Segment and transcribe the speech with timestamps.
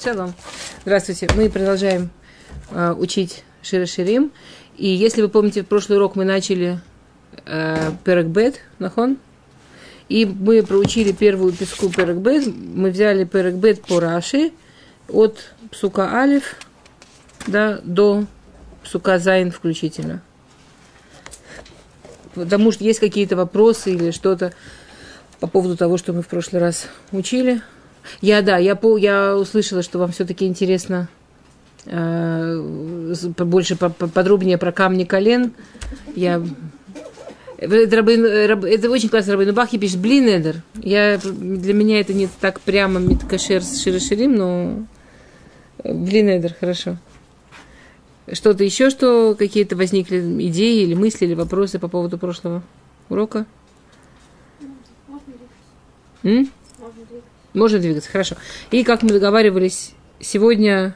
[0.00, 0.32] Шалом.
[0.82, 1.28] Здравствуйте.
[1.36, 2.10] Мы продолжаем
[2.70, 4.32] э, учить Шира Ширим.
[4.78, 6.80] И если вы помните, в прошлый урок мы начали
[7.44, 9.18] э, Перекбет, нахон?
[10.08, 12.46] И мы проучили первую песку Перекбет.
[12.46, 14.52] Мы взяли Перекбет по Раши
[15.08, 16.56] от Псука Алиф
[17.46, 18.24] да, до
[18.82, 20.22] Псука Зайн включительно.
[22.34, 24.54] Потому что есть какие-то вопросы или что-то
[25.38, 27.60] по поводу того, что мы в прошлый раз учили–
[28.20, 31.08] я, да, я, по, я услышала, что вам все-таки интересно
[31.86, 32.56] э,
[33.38, 35.52] больше по, подробнее про камни колен.
[36.14, 36.42] Я
[37.62, 40.62] это, рабин, это очень классно Рабин Бахи пишет Блинедер.
[40.74, 44.86] Я, для меня это не так прямо Миткашер с Широширим, но
[45.84, 46.96] Блинедер, хорошо.
[48.32, 52.62] Что-то еще, что какие-то возникли идеи или мысли, или вопросы по поводу прошлого
[53.08, 53.46] урока?
[56.24, 56.50] М?
[57.54, 58.36] Можно двигаться, хорошо.
[58.70, 60.94] И как мы договаривались, сегодня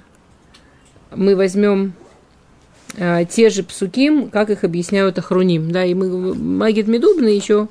[1.14, 1.92] мы возьмем
[2.96, 5.70] э, те же псуким, как их объясняют Ахруним.
[5.70, 7.68] Да, и мы Магит Медубна еще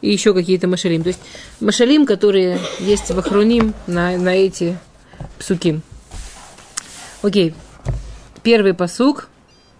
[0.00, 1.02] и еще какие-то машалим.
[1.02, 1.20] То есть
[1.60, 4.76] машалим, которые есть в Ахруним на, на эти
[5.38, 5.82] псуким.
[7.22, 7.54] Окей.
[8.42, 9.28] Первый посук.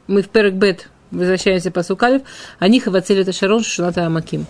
[0.07, 2.23] Мы в Перекбет возвращаемся по Сукалев.
[2.59, 4.47] Они хавацель это Шарон, Шуната Амаким.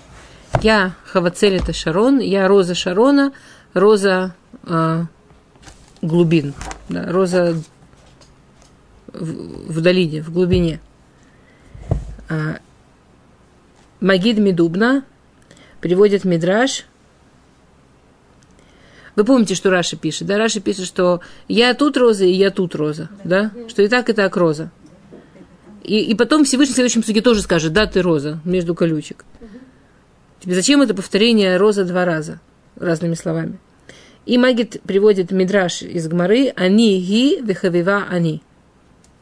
[0.63, 3.33] Я хавацель это Шарон, я Роза Шарона,
[3.75, 5.05] роза э,
[6.01, 6.55] глубин,
[6.89, 7.55] да, роза
[9.13, 10.81] в, в долине, в глубине.
[12.29, 12.59] А,
[14.01, 15.05] Магид Медубна
[15.81, 16.87] приводит Мидраш.
[19.17, 20.27] Вы помните, что Раши пишет?
[20.27, 23.09] Да, Раши пишет, что я тут роза, и я тут роза.
[23.23, 23.53] Да?
[23.69, 24.71] Что и так, и так роза.
[25.85, 29.25] И, и потом Всевышний в следующем суде тоже скажет, да, ты роза, между колючек.
[30.41, 32.41] Тебе зачем это повторение роза два раза?
[32.77, 33.59] Разными словами.
[34.27, 38.43] И Магид приводит мидраш из Гмары «אני היא וחביבה אני».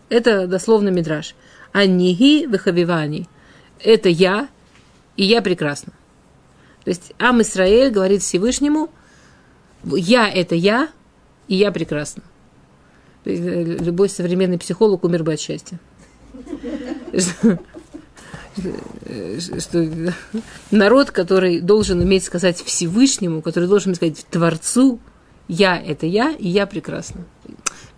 [0.09, 1.35] Это дословно мидраш.
[1.73, 3.29] «אני היא וחביבה אני».
[3.81, 4.49] Это я,
[5.17, 5.93] и я прекрасна.
[6.85, 8.91] То есть Ам Исраэль говорит Всевышнему
[9.85, 10.89] «Я– это я,
[11.49, 12.23] и я прекрасна».
[13.25, 15.79] Э, любой современный психолог умер бы от счастья
[18.57, 20.13] что
[20.71, 25.01] народ, который должен уметь сказать Всевышнему, который должен сказать Творцу,
[25.49, 27.25] я– это я, и я прекрасна.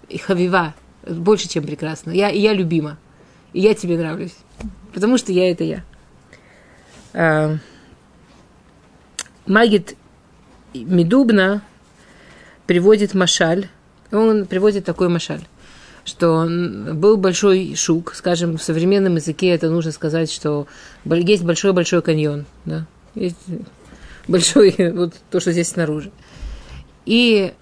[0.08, 0.74] И хавива,
[1.06, 2.10] больше, чем прекрасна.
[2.10, 2.98] Я, и я любима.
[3.52, 4.36] И я тебе нравлюсь.
[4.92, 5.84] Потому что я– это я.
[7.12, 7.56] А,
[9.46, 9.96] Магит
[10.72, 11.62] Медубна
[12.66, 13.68] приводит машаль.
[14.10, 15.42] Он приводит такой машаль
[16.04, 20.66] что был большой шук, скажем, в современном языке это нужно сказать, что
[21.04, 23.36] есть большой-большой каньон, да, есть
[24.28, 26.10] большой, вот то, что здесь снаружи.
[27.06, 27.52] И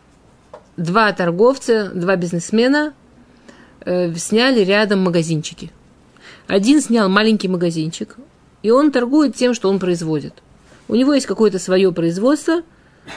[0.77, 2.95] два торговца, два бизнесмена
[3.81, 5.71] э, сняли рядом магазинчики.
[6.47, 8.17] Один снял маленький магазинчик,
[8.63, 10.35] и он торгует тем, что он производит.
[10.89, 12.63] У него есть какое-то свое производство,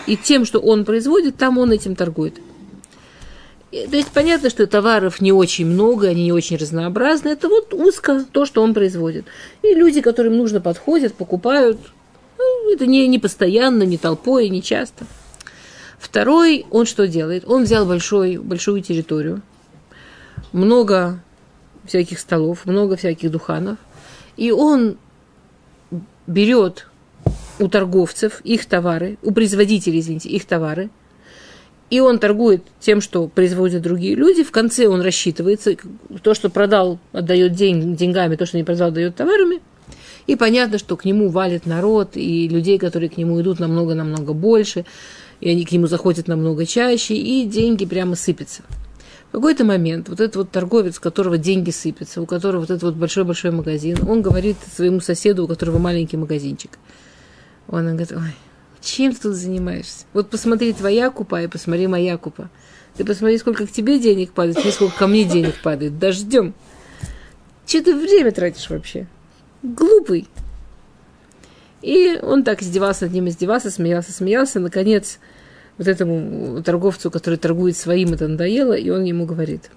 [0.08, 2.40] и тем, что он производит, там он этим торгует.
[3.76, 7.30] То есть понятно, что товаров не очень много, они не очень разнообразны.
[7.30, 9.26] Это вот узко то, что он производит.
[9.64, 11.78] И люди, которым нужно, подходят, покупают.
[12.38, 15.06] Ну, это не, не постоянно, не толпой, не часто.
[16.00, 17.44] Второй, он что делает?
[17.46, 19.42] Он взял большой, большую территорию,
[20.54, 21.20] много
[21.86, 23.78] всяких столов, много всяких духанов,
[24.38, 24.98] и он
[26.28, 26.88] берет
[27.60, 30.90] у торговцев их товары, у производителей, извините, их товары–
[31.90, 35.76] и он торгует тем, что производят другие люди, в конце он рассчитывается,
[36.24, 39.62] то, что продал, отдает день, деньгами, то, что не продал, дает товарами,
[40.28, 44.86] и понятно, что к нему валит народ, и людей, которые к нему идут намного-намного больше,
[45.40, 48.64] и они к нему заходят намного чаще, и деньги прямо сыпятся.
[49.30, 52.84] В какой-то момент вот этот вот торговец, у которого деньги сыпятся, у которого вот этот
[52.84, 56.80] вот большой-большой магазин, он говорит своему соседу, у которого маленький магазинчик.
[57.68, 58.34] Он говорит, ой,
[58.86, 60.06] чем ты тут занимаешься?
[60.14, 62.50] Вот посмотри твоя купа и посмотри моя купа.
[62.96, 66.00] Ты посмотри, сколько к тебе денег падает, и сколько ко мне денег падает.
[66.00, 66.54] Дождем.
[67.66, 69.08] Че ты время тратишь вообще?
[69.64, 70.28] Глупый.
[71.82, 74.60] И он так издевался над ним, издевался, смеялся, смеялся.
[74.60, 75.20] Наконец,
[75.78, 79.72] вот этому торговцу, который торгует своим, это надоело, и он ему говорит,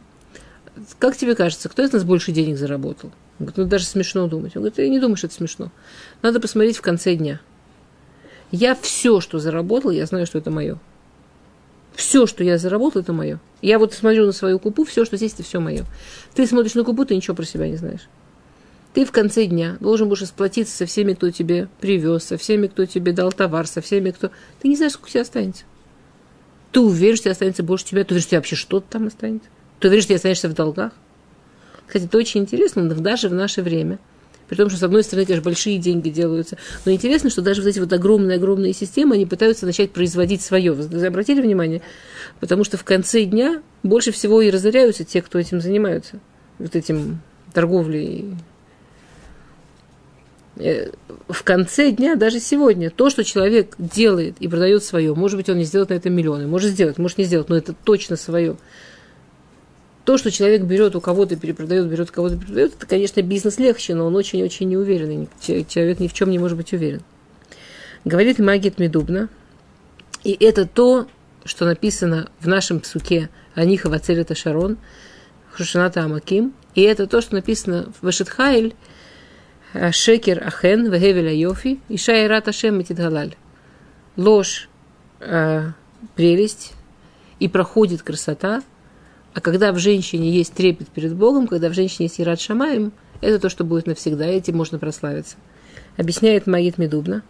[0.98, 3.10] как тебе кажется, кто из нас больше денег заработал?
[3.38, 4.54] Он говорит, ну даже смешно думать.
[4.54, 5.70] Он говорит, я не думаю, что это смешно.
[6.22, 7.40] Надо посмотреть в конце дня.
[8.50, 10.78] Я все, что заработал, я знаю, что это мое.
[11.94, 13.40] Все, что я заработал, это мое.
[13.60, 15.84] Я вот смотрю на свою купу, все, что здесь, это все мое.
[16.34, 18.08] Ты смотришь на купу, ты ничего про себя не знаешь.
[18.94, 22.86] Ты в конце дня должен будешь расплатиться со всеми, кто тебе привез, со всеми, кто
[22.86, 24.30] тебе дал товар, со всеми, кто...
[24.60, 25.64] Ты не знаешь, сколько у тебя останется.
[26.72, 28.04] Ты уверен, что останется больше тебя?
[28.04, 29.48] Ты уверен, что вообще что-то там останется?
[29.80, 30.92] Ты уверен, что ты останешься в долгах?
[31.86, 33.98] Кстати, это очень интересно, даже в наше время.
[34.48, 36.56] При том, что, с одной стороны, конечно, большие деньги делаются.
[36.84, 40.72] Но интересно, что даже вот эти вот огромные-огромные системы, они пытаются начать производить свое.
[40.72, 41.82] Вы обратили внимание?
[42.40, 46.20] Потому что в конце дня больше всего и разоряются те, кто этим занимаются.
[46.58, 47.20] Вот этим
[47.52, 48.36] торговлей
[50.58, 50.90] Э,
[51.28, 55.58] в конце дня, даже сегодня, то, что человек делает и продает свое, может быть, он
[55.58, 58.56] не сделает на это миллионы, может сделать, может не сделать, но это точно свое.
[60.08, 63.94] То, что человек берет у кого-то перепродает, берет у кого-то перепродает, это, конечно, бизнес легче,
[63.94, 65.28] но он очень-очень неуверенный.
[65.38, 67.02] Человек ни в чем не может быть уверен.
[68.06, 69.28] Говорит Магит Медубна,
[70.24, 71.08] и это то,
[71.44, 74.78] что написано в нашем псуке Аниха Вацелета Шарон,
[75.52, 78.74] Хушаната Амаким, и это то, что написано в Вашетхайль,
[79.90, 83.36] Шекер Ахен, Вегевеля Йофи, и Шайрат Ашем Митидгалаль.
[84.16, 84.70] Ложь,
[85.20, 85.66] э,
[86.16, 86.72] прелесть,
[87.40, 88.62] и проходит красота,
[89.38, 92.90] а когда в женщине есть трепет перед Богом, когда в женщине есть Ират Шамаем,
[93.20, 95.36] это то, что будет навсегда, этим можно прославиться.
[95.96, 97.22] Объясняет Магит Медубна.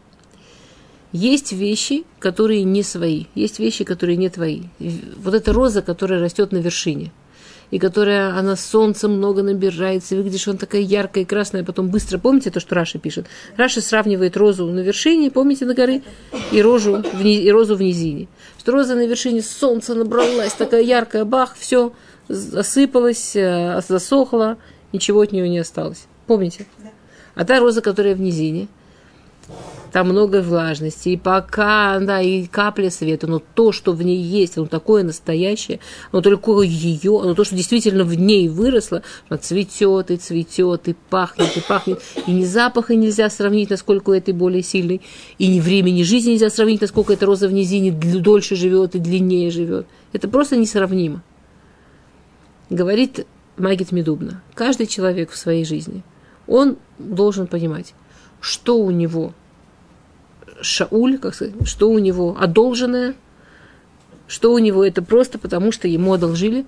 [1.12, 4.62] Есть вещи, которые не свои, есть вещи, которые не твои.
[5.18, 7.12] Вот эта роза, которая растет на вершине–
[7.70, 12.50] и которая, она солнце много набирается, выглядишь, она такая яркая и красная, потом быстро, помните
[12.50, 13.26] то, что Раши пишет?
[13.56, 16.02] Раши сравнивает розу на вершине, помните, на горы,
[16.52, 18.28] и, рожу в, и розу в низине.
[18.58, 21.92] Что роза на вершине, солнце набралась, такая яркая, бах, все
[22.28, 24.56] осыпалось, э, засохло,
[24.92, 26.06] ничего от нее не осталось.
[26.26, 26.66] Помните?
[27.34, 28.68] А та роза, которая в низине–
[29.92, 34.58] там много влажности, и пока, да, и капля света, но то, что в ней есть,
[34.58, 35.80] оно такое настоящее,
[36.12, 40.96] оно только ее, оно то, что действительно в ней выросло, оно цветет и цветет, и
[41.08, 45.00] пахнет, и пахнет, и ни запаха нельзя сравнить, насколько у этой более сильный,
[45.38, 49.50] и ни времени жизни нельзя сравнить, насколько эта роза в низине дольше живет и длиннее
[49.50, 49.86] живет.
[50.12, 51.22] Это просто несравнимо.
[52.68, 53.26] Говорит
[53.56, 56.02] Магит Медубна, каждый человек в своей жизни,
[56.46, 57.94] он должен понимать,
[58.40, 59.32] что у него–
[60.60, 63.14] Шауль, как сказать, что у него одолженное,
[64.26, 66.66] что у него это просто потому, что ему одолжили,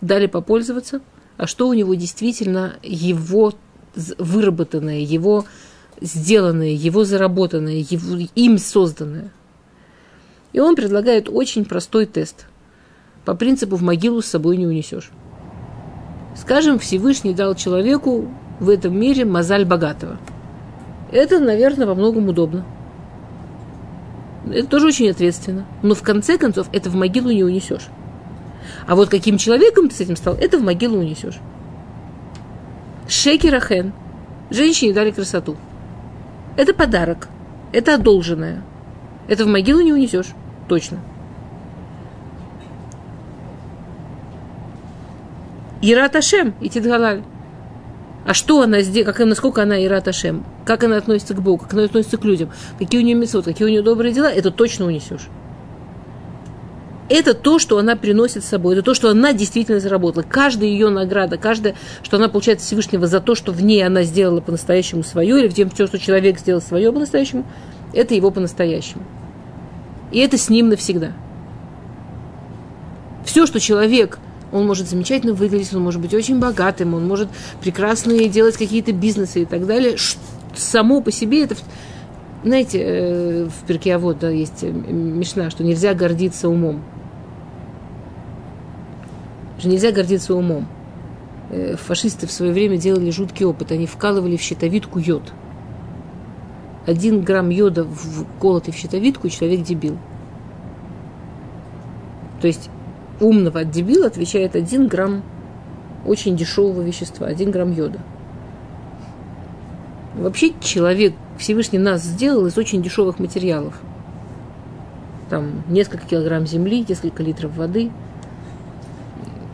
[0.00, 1.00] дали попользоваться,
[1.36, 3.52] а что у него действительно его
[3.94, 5.44] выработанное, его
[6.00, 9.30] сделанное, его заработанное, его, им созданное.
[10.52, 12.46] И он предлагает очень простой тест.
[13.24, 15.10] По принципу в могилу с собой не унесешь.
[16.36, 18.28] Скажем, Всевышний дал человеку
[18.60, 20.18] в этом мире мозаль богатого.
[21.12, 22.64] Это, наверное, во многом удобно.
[24.50, 25.66] Это тоже очень ответственно.
[25.82, 27.88] Но в конце концов это в могилу не унесешь.
[28.86, 31.38] А вот каким человеком ты с этим стал, это в могилу унесешь.
[33.08, 33.92] Шекерахен.
[34.50, 35.56] Женщине дали красоту.
[36.56, 37.28] Это подарок.
[37.72, 38.62] Это одолженное.
[39.28, 40.32] Это в могилу не унесешь.
[40.68, 40.98] Точно.
[45.82, 47.22] Ират Ашем и Тидгалаль.
[48.26, 51.84] А что она сделала, насколько она Ират Ашем, как она относится к Богу, как она
[51.84, 55.28] относится к людям, какие у нее месот, какие у нее добрые дела, это точно унесешь.
[57.08, 60.24] Это то, что она приносит с собой, это то, что она действительно заработала.
[60.28, 64.40] Каждая ее награда, каждая, что она получает Всевышнего за то, что в ней она сделала
[64.40, 67.46] по-настоящему свое, или в тем, что человек сделал свое по-настоящему,
[67.92, 69.04] это его по-настоящему.
[70.10, 71.12] И это с ним навсегда.
[73.24, 74.18] Все, что человек
[74.52, 77.28] он может замечательно выглядеть, он может быть очень богатым, он может
[77.60, 79.96] прекрасно делать какие-то бизнесы и так далее.
[80.54, 81.56] Само по себе это,
[82.44, 86.82] знаете, э, в перке вот да, есть э, мешна, что нельзя гордиться умом.
[89.58, 90.68] Что нельзя гордиться умом.
[91.50, 93.72] Э, фашисты в свое время делали жуткий опыт.
[93.72, 95.32] Они вкалывали в щитовидку йод.
[96.86, 99.98] Один грамм йода вколотый в щитовидку, человек дебил.
[102.40, 102.70] То есть
[103.20, 105.22] умного от дебила отвечает 1 грамм
[106.06, 107.98] очень дешевого вещества, 1 грамм йода.
[110.14, 113.74] Вообще человек, Всевышний нас сделал из очень дешевых материалов.
[115.28, 117.90] Там несколько килограмм земли, несколько литров воды.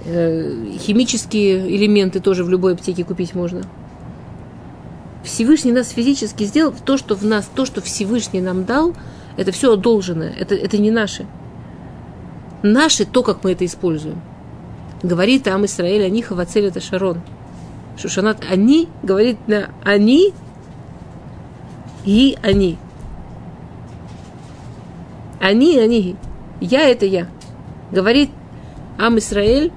[0.04, 3.62] Э, химические элементы тоже в любой аптеке купить можно.
[5.24, 8.94] Всевышний нас физически сделал, то, что в нас, то, что Всевышний нам дал,
[9.36, 11.26] это все одолженное, это, это не наше.
[12.62, 14.20] Наши, то, как мы это используем.
[15.02, 17.20] Говорит Ам Исраэль, они хавацель это Шарон.
[17.98, 20.32] Шушанат, они, говорит на они
[22.04, 22.78] и они.
[25.40, 26.16] Они, они.
[26.60, 27.26] Я это я.
[27.90, 28.30] Говорит
[28.96, 29.72] Ам Исраэль,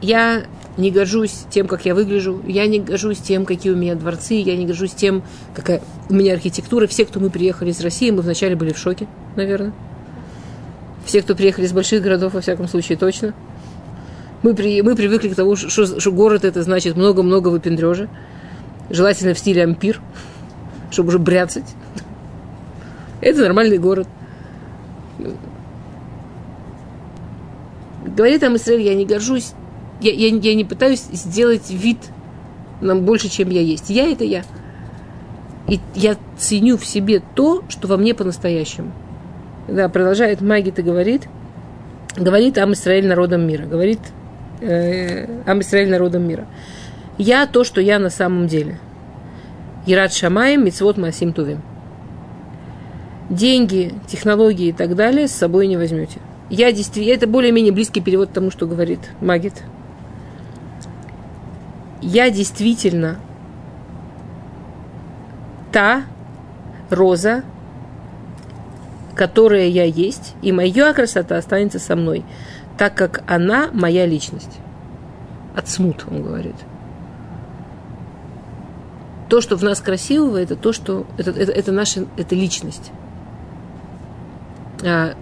[0.00, 0.44] я
[0.76, 4.56] не горжусь тем, как я выгляжу, я не горжусь тем, какие у меня дворцы, я
[4.56, 5.22] не горжусь тем,
[5.54, 6.88] какая у меня архитектура.
[6.88, 9.72] Все, кто мы приехали из России, мы вначале были в шоке, наверное.
[11.04, 13.34] Все, кто приехали из больших городов, во всяком случае, точно.
[14.42, 18.08] Мы, при, мы привыкли к тому, что, что город это значит много-много выпендрежа.
[18.90, 20.00] Желательно в стиле ампир,
[20.90, 21.74] чтобы уже бряцать.
[23.20, 24.08] Это нормальный город.
[28.04, 29.52] Говорит там Израиль, я не горжусь,
[30.00, 31.98] я, я, я не пытаюсь сделать вид
[32.80, 33.90] нам больше, чем я есть.
[33.90, 34.44] Я это я.
[35.68, 38.92] И я ценю в себе то, что во мне по-настоящему.
[39.68, 41.28] Да, продолжает Магит и говорит,
[42.16, 44.00] говорит Ам Исраиль народом мира, говорит
[44.60, 46.46] э, Ам Исраиль народом мира.
[47.18, 48.78] Я то, что я на самом деле.
[49.86, 51.60] Ират Шамаем, Мицвод Масим Тувим.
[53.28, 56.20] Деньги, технологии и так далее с собой не возьмете.
[56.50, 59.54] Я действительно, это более-менее близкий перевод тому, что говорит Магит.
[62.00, 63.16] Я действительно
[65.72, 66.02] та
[66.90, 67.42] роза,
[69.14, 72.24] которая я есть, и моя красота останется со мной,
[72.78, 74.58] так как она моя личность.
[75.54, 76.56] От смут, он говорит.
[79.28, 82.90] То, что в нас красивого, это то, что это, это, это наша это личность.
[84.84, 85.14] А,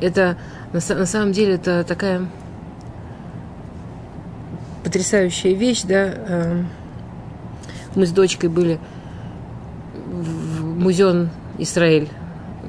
[0.00, 0.36] это
[0.72, 2.26] на, на самом деле это такая
[4.84, 6.14] потрясающая вещь, да.
[6.28, 6.64] А,
[7.94, 8.78] мы с дочкой были
[9.94, 12.08] в музеон Израиль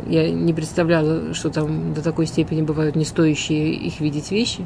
[0.07, 4.65] я не представляла, что там до такой степени бывают не стоящие их видеть вещи.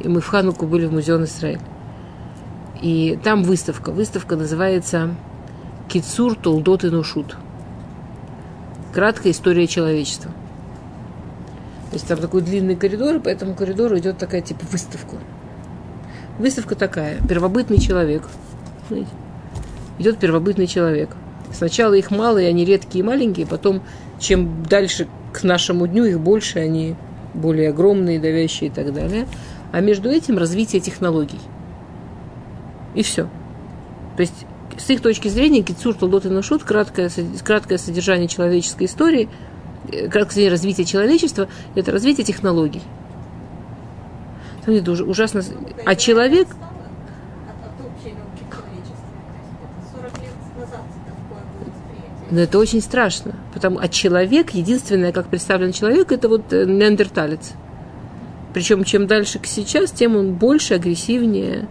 [0.00, 1.60] И мы в Хануку были в музее Израиль.
[2.80, 3.92] И там выставка.
[3.92, 5.14] Выставка называется
[5.88, 7.36] Кицур Толдот и Нушут.
[8.92, 10.32] Краткая история человечества.
[11.90, 15.16] То есть там такой длинный коридор, и по этому коридору идет такая типа выставка.
[16.38, 17.18] Выставка такая.
[17.28, 18.22] Первобытный человек.
[18.88, 19.10] Знаете?
[19.98, 21.10] Идет первобытный человек.
[21.52, 23.82] Сначала их мало, и они редкие и маленькие, потом
[24.22, 26.94] чем дальше к нашему дню, их больше, они
[27.34, 29.26] более огромные, давящие и так далее.
[29.72, 31.40] А между этим развитие технологий.
[32.94, 33.24] И все.
[34.16, 34.46] То есть,
[34.78, 37.10] с их точки зрения, Кицур, Толдот и Нашут, краткое,
[37.42, 39.28] краткое содержание человеческой истории,
[39.90, 42.82] э, краткое развитие человечества, это развитие технологий.
[44.66, 45.42] Это ужасно.
[45.84, 46.48] А человек,
[52.32, 53.34] Но это очень страшно.
[53.52, 57.52] Потому, а человек, единственное, как представлен человек, это вот э, неандерталец.
[58.54, 61.68] Причем чем дальше к сейчас, тем он больше, агрессивнее.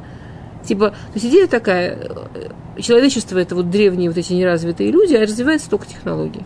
[0.63, 5.23] Типа, то есть идея такая, э, человечество это вот древние вот эти неразвитые люди, а
[5.23, 6.45] развивается только технологии.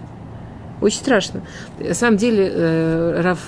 [0.79, 1.41] Очень страшно.
[1.77, 3.39] На самом деле, э, Раф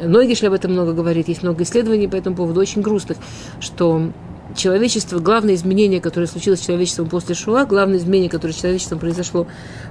[0.00, 3.18] Нойгиш об этом много говорит, есть много исследований по этому поводу, очень грустных,
[3.58, 4.12] что
[4.54, 9.46] человечество, главное изменение, которое случилось с человечеством после Шуа, главное изменение, которое с человечеством произошло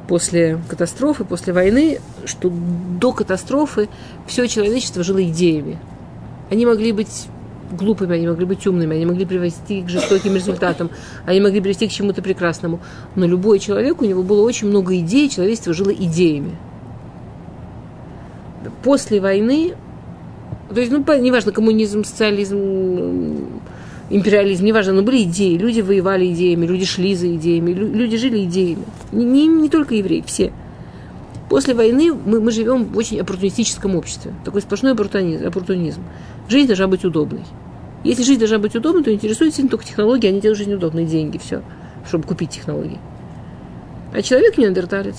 [0.08, 2.52] после катастрофы, после войны, что
[3.00, 3.90] до катастрофы
[4.28, 5.80] все человечество жило идеями.
[6.50, 7.28] Они могли быть
[7.72, 10.90] глупыми, они могли быть умными, они могли привести к жестоким результатам,
[11.26, 12.80] они могли привести к чему-то прекрасному.
[13.16, 16.56] Но любой человек, у него было очень много идей, человечество жило идеями.
[18.84, 19.76] После войны,
[20.74, 23.53] то есть, ну, неважно, коммунизм, социализм,
[24.16, 28.84] империализм, неважно, но были идеи, люди воевали идеями, люди шли за идеями, люди жили идеями.
[29.12, 30.54] Не, не, не только евреи, все.
[31.50, 34.34] После войны мы, мы живем в очень оппортунистическом обществе.
[34.46, 36.02] Такой сплошной оппортунизм, оппортунизм.
[36.48, 37.44] Жизнь должна быть удобной.
[38.04, 41.38] Если жизнь должна быть удобной, то интересует сильно только технологии, они делают жизнь удобной, деньги,
[41.38, 41.62] все,
[42.08, 43.00] чтобы купить технологии.
[44.14, 45.16] А человек неандерталец.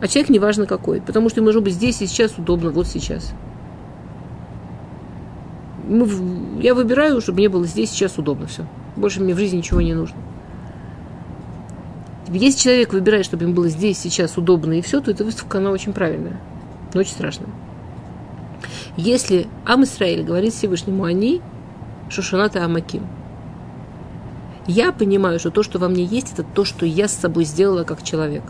[0.00, 3.34] А человек неважно какой, потому что ему должно быть здесь и сейчас удобно, вот сейчас
[5.88, 6.08] мы,
[6.62, 8.66] я выбираю, чтобы мне было здесь сейчас удобно все.
[8.96, 10.16] Больше мне в жизни ничего не нужно.
[12.28, 15.70] Если человек выбирает, чтобы ему было здесь сейчас удобно и все, то эта выставка, она
[15.70, 16.40] очень правильная,
[16.94, 17.48] но очень страшная.
[18.96, 21.40] Если Ам Исраиль говорит Всевышнему они,
[22.08, 23.06] Шушаната Амаким,
[24.66, 27.82] я понимаю, что то, что во мне есть, это то, что я с собой сделала
[27.82, 28.44] как человек.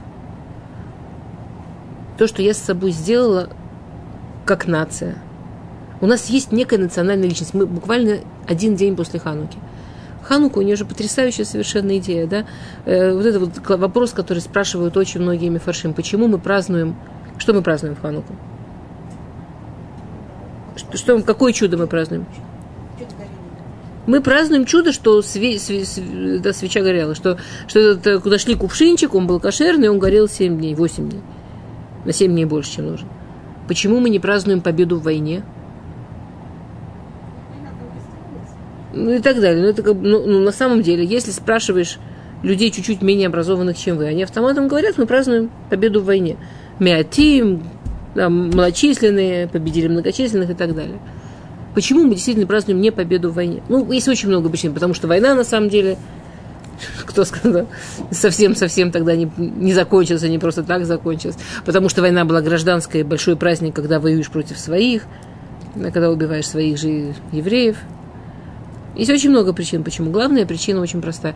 [2.19, 3.49] То, что я с собой сделала
[4.45, 5.17] как нация–
[6.01, 7.55] у нас есть некая национальная личность.
[7.55, 9.59] Мы буквально один день после Хануки.
[10.23, 12.47] Ханука, у нее же потрясающая совершенно идея, да?
[12.85, 15.93] Э, вот это вот вопрос, который спрашивают очень многие мифаршим.
[15.93, 16.97] Почему мы празднуем,
[17.39, 18.35] что мы празднуем в Хануку?
[20.77, 22.27] Что, что, какое чудо мы празднуем?
[24.07, 27.39] Мы празднуем чудо, что све, све, све, да, свеча горела, что,
[27.69, 31.21] что это, куда шли кувшинчик, он был кошерный, он горел 7 дней, 8 дней.
[32.07, 33.09] На 7 дней больше, чем нужно.
[33.69, 35.45] Почему мы не празднуем победу в войне?
[38.93, 39.63] Ну и так далее.
[39.63, 41.99] Но это как ну, ну, на самом деле, если спрашиваешь
[42.43, 46.37] людей чуть-чуть менее образованных, чем вы, они автоматом говорят, мы празднуем победу в войне.
[46.79, 47.63] Миатим,
[48.15, 50.99] Да, малочисленные победили многочисленных и так далее.
[51.75, 53.63] Почему мы действительно празднуем не победу в войне?
[53.69, 55.97] Ну, есть очень много причин, потому что война на самом деле,
[57.07, 57.69] кто сказал,
[58.11, 61.37] совсем-совсем тогда не, не закончилась, не просто так закончилась.
[61.65, 65.05] Потому что война была гражданская, большой праздник, когда воюешь против своих,
[65.93, 67.77] когда убиваешь своих же евреев.
[69.01, 70.11] Есть очень много причин, почему.
[70.11, 71.35] Главная причина очень простая.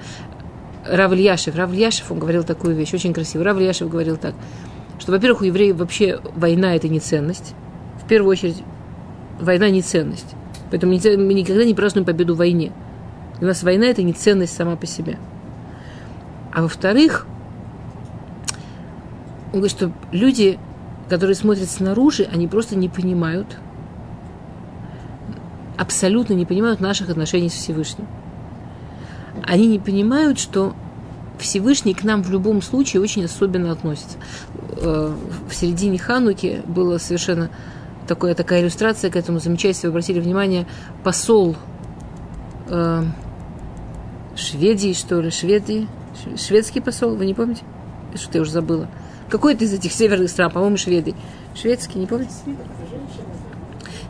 [0.87, 3.43] Равльяшев, Равльяшев, он говорил такую вещь, очень красиво.
[3.43, 4.35] Равльяшев говорил так,
[4.99, 7.55] что, во-первых, у евреев вообще война– это не ценность.
[8.03, 8.63] В первую очередь,
[9.41, 10.35] война не ценность.
[10.71, 12.71] Поэтому мы никогда не празднуем победу в войне.
[13.41, 15.19] У нас война– это не ценность сама по себе.
[16.53, 17.27] А во-вторых,
[19.55, 20.59] он говорит, что люди,
[21.09, 23.57] которые смотрят снаружи, они просто не понимают,
[25.77, 28.07] абсолютно не понимают наших отношений с Всевышним.
[29.43, 30.75] Они не понимают, что
[31.39, 34.19] Всевышний к нам в любом случае очень особенно относится.
[34.77, 35.15] Э,
[35.49, 37.51] в середине Хануки была совершенно
[38.07, 39.91] такая, такая иллюстрация к этому замечательно.
[39.91, 40.67] Вы обратили внимание,
[41.03, 41.57] посол
[42.69, 43.05] э,
[44.37, 45.89] Шведии, что ли, Шведии,
[46.37, 47.63] шведский посол, вы не помните?
[48.15, 48.89] Что-то я уже забыла.
[49.29, 51.15] Какой-то из этих северных стран, по-моему, Шведии.
[51.55, 52.33] Шведский, не помните?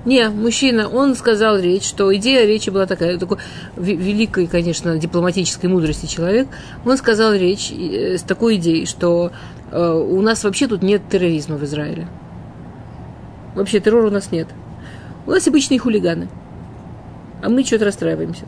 [0.04, 3.38] Не, мужчина, он сказал речь, что идея речи была такая, такой
[3.76, 6.46] великой, конечно, дипломатической мудрости человек.
[6.84, 9.32] Он сказал речь э, с такой идеей, что
[9.70, 12.06] э, у нас вообще тут нет терроризма в Израиле.
[13.54, 14.48] Вообще террора у нас нет.
[15.26, 16.28] У нас обычные хулиганы.
[17.42, 18.44] А мы что-то расстраиваемся.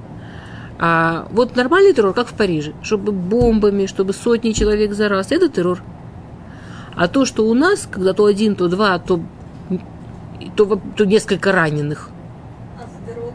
[0.78, 5.48] А вот нормальный террор, как в Париже, чтобы бомбами, чтобы сотни человек за раз, это
[5.48, 5.82] террор.
[6.94, 9.20] А то, что у нас, когда то один, то два, то
[10.56, 12.10] то, то несколько раненых.
[12.78, 13.34] А здоров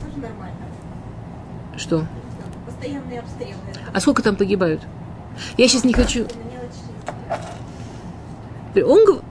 [0.00, 0.56] тоже нормально?
[1.76, 2.06] Что?
[2.66, 3.54] Постоянные обстрелы.
[3.92, 4.82] А сколько там погибают?
[5.56, 6.26] Я сейчас не хочу...
[8.74, 9.24] Он говорит...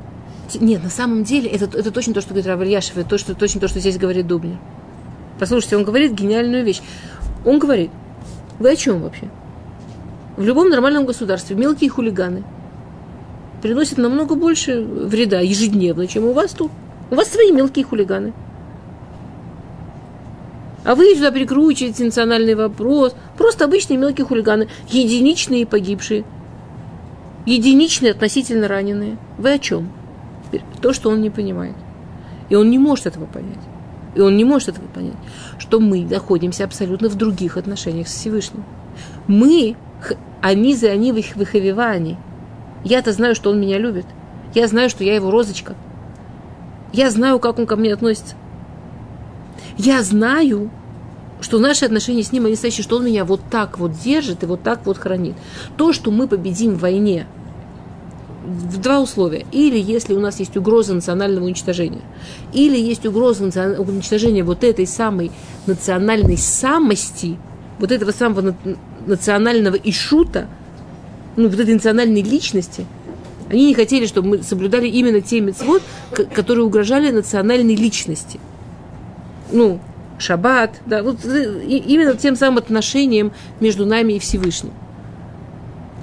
[0.60, 3.36] Нет, на самом деле, это, это точно то, что говорит Равель Яшев, это то, что,
[3.36, 4.58] точно то, что здесь говорит Дубнер.
[5.40, 6.82] Послушайте, он говорит гениальную вещь.
[7.46, 7.92] Он говорит,
[8.58, 9.30] вы о чем вообще?
[10.38, 12.44] В любом нормальном государстве мелкие хулиганы–
[13.62, 16.72] приносит намного больше вреда ежедневно, чем у вас тут.
[17.12, 18.34] У вас свои мелкие хулиганы.
[20.86, 23.16] А вы сюда прикручиваете национальный вопрос.
[23.38, 24.70] Просто обычные мелкие хулиганы.
[24.90, 26.24] Единичные погибшие.
[27.46, 29.18] Единичные относительно раненые.
[29.38, 29.92] Вы о чем?
[30.82, 31.76] То, что он не понимает.
[32.50, 33.60] И он не может этого понять.
[34.16, 35.18] И он не может этого понять,
[35.60, 38.64] что мы находимся абсолютно в других отношениях с Всевышним.
[39.28, 39.76] Мы,
[40.42, 42.18] они за они в их выховевании–
[42.84, 44.06] я-то знаю, что он меня любит.
[44.54, 45.76] Я знаю, что я его розочка.
[46.94, 48.36] Я знаю, как он ко мне относится.
[49.78, 50.70] Я знаю,
[51.42, 54.46] что наши отношения с ним, они настоящие, что он меня вот так вот держит и
[54.46, 55.36] вот так вот хранит.
[55.78, 57.28] То, что мы победим в войне,
[58.44, 59.46] в два условия.
[59.52, 62.02] Или если у нас есть угроза национального уничтожения,
[62.52, 65.32] или есть угроза уничтожения вот этой самой
[65.68, 67.38] национальной самости,
[67.80, 68.56] вот этого самого
[69.06, 70.48] национального ишута–
[71.40, 72.86] ну, вот этой национальной личности,
[73.50, 75.82] они не хотели, чтобы мы соблюдали именно те мецвод,
[76.34, 78.40] которые угрожали национальной личности.
[79.52, 79.80] Ну,
[80.20, 84.74] шаббат, да, вот именно тем самым отношением между нами и Всевышним.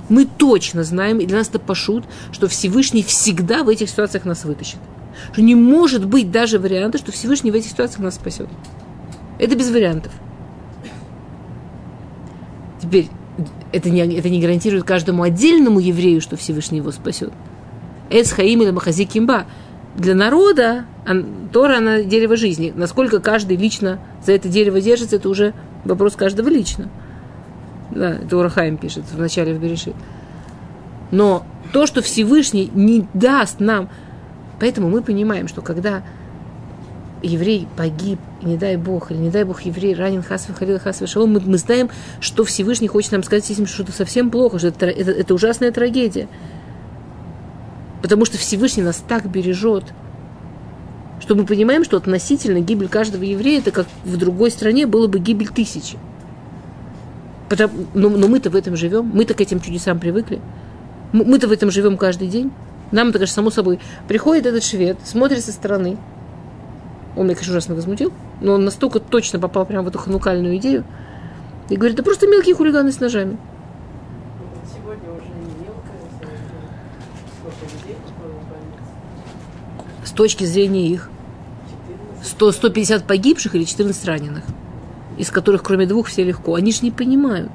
[0.08, 4.44] Мы точно знаем, и для нас это пошут, что Всевышний всегда в этих ситуациях нас
[4.44, 4.78] вытащит.
[5.32, 8.48] Что не может быть даже варианта, что Всевышний в этих ситуациях нас спасет.
[9.38, 10.12] Это без вариантов.
[12.80, 13.08] Теперь,
[13.72, 17.32] это не, это не гарантирует каждому отдельному еврею, что Всевышний его спасет.
[18.10, 19.46] Эс хаим или махази кимба.
[19.96, 20.84] Для народа
[21.52, 22.72] Тора, она дерево жизни.
[22.74, 26.88] Насколько каждый лично за это дерево держится, это уже вопрос каждого лично.
[27.90, 29.94] Да, это Урахаим пишет в начале в Берешит.
[31.10, 33.88] Но то, что Всевышний не даст нам,
[34.60, 36.02] поэтому мы понимаем, что когда
[37.22, 41.32] еврей погиб, не дай Бог, или не дай Бог еврей ранен хасвы халил хасвы шалом,
[41.32, 44.86] мы, мы знаем, что Всевышний хочет нам сказать этим, что это совсем плохо, что это,
[44.86, 46.28] это, это ужасная трагедия.
[48.02, 49.84] Потому что Всевышний нас так бережет,
[51.20, 55.18] что мы понимаем, что относительно гибель каждого еврея, это как в другой стране было бы
[55.18, 55.98] гибель тысячи.
[57.48, 60.40] Потому, но, но мы-то в этом живем, мы-то к этим чудесам привыкли.
[61.12, 62.52] Мы-то в этом живем каждый день.
[62.92, 65.96] Нам, это, конечно, само собой, приходит этот швед, смотрит со стороны,
[67.16, 70.84] он меня, конечно, ужасно возмутил, но он настолько точно попал прямо в эту ханукальную идею.
[71.70, 73.38] И говорит, да просто мелкие хулиганы с ножами.
[80.04, 81.10] С точки зрения их.
[82.22, 84.44] 100, 150 погибших или 14 раненых,
[85.16, 86.54] из которых кроме двух все легко.
[86.54, 87.50] Они же не понимают.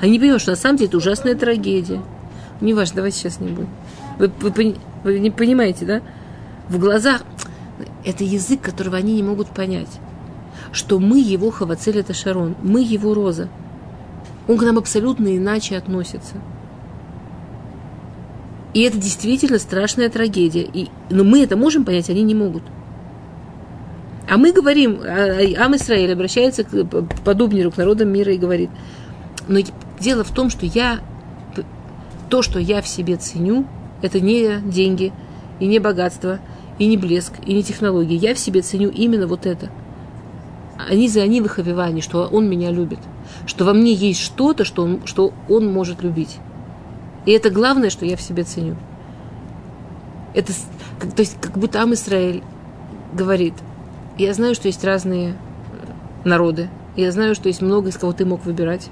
[0.00, 2.00] Они не понимают, что на самом деле это ужасная трагедия.
[2.60, 3.68] Не важно, давайте сейчас не будем.
[4.18, 6.02] Вы, вы, вы не понимаете, да?
[6.68, 7.22] в глазах,
[8.04, 10.00] это язык, которого они не могут понять,
[10.72, 13.48] что мы его Хавацель это Шарон, мы его Роза.
[14.48, 16.36] Он к нам абсолютно иначе относится.
[18.74, 20.62] И это действительно страшная трагедия.
[20.62, 22.62] И, но мы это можем понять, они не могут.
[24.28, 26.84] А мы говорим, а, а, Ам Исраиль обращается к,
[27.24, 28.70] по Дубнеру, к народам мира и говорит,
[29.46, 29.60] но
[30.00, 31.00] дело в том, что я,
[32.30, 33.66] то, что я в себе ценю,
[34.00, 35.12] это не деньги,
[35.60, 36.40] и не богатство,
[36.78, 38.16] и не блеск, и не технологии.
[38.16, 39.70] Я в себе ценю именно вот это.
[40.88, 41.58] Они за они в их
[42.02, 42.98] что он меня любит.
[43.46, 46.38] Что во мне есть что-то, что он, что он может любить.
[47.24, 48.76] И это главное, что я в себе ценю.
[50.34, 50.52] Это,
[50.98, 52.42] то есть, как будто Ам Исраэль
[53.12, 53.54] говорит–
[54.18, 55.34] я знаю, что есть разные э,
[56.28, 56.68] народы.
[56.96, 58.90] Я знаю, что есть много, из кого ты мог выбирать.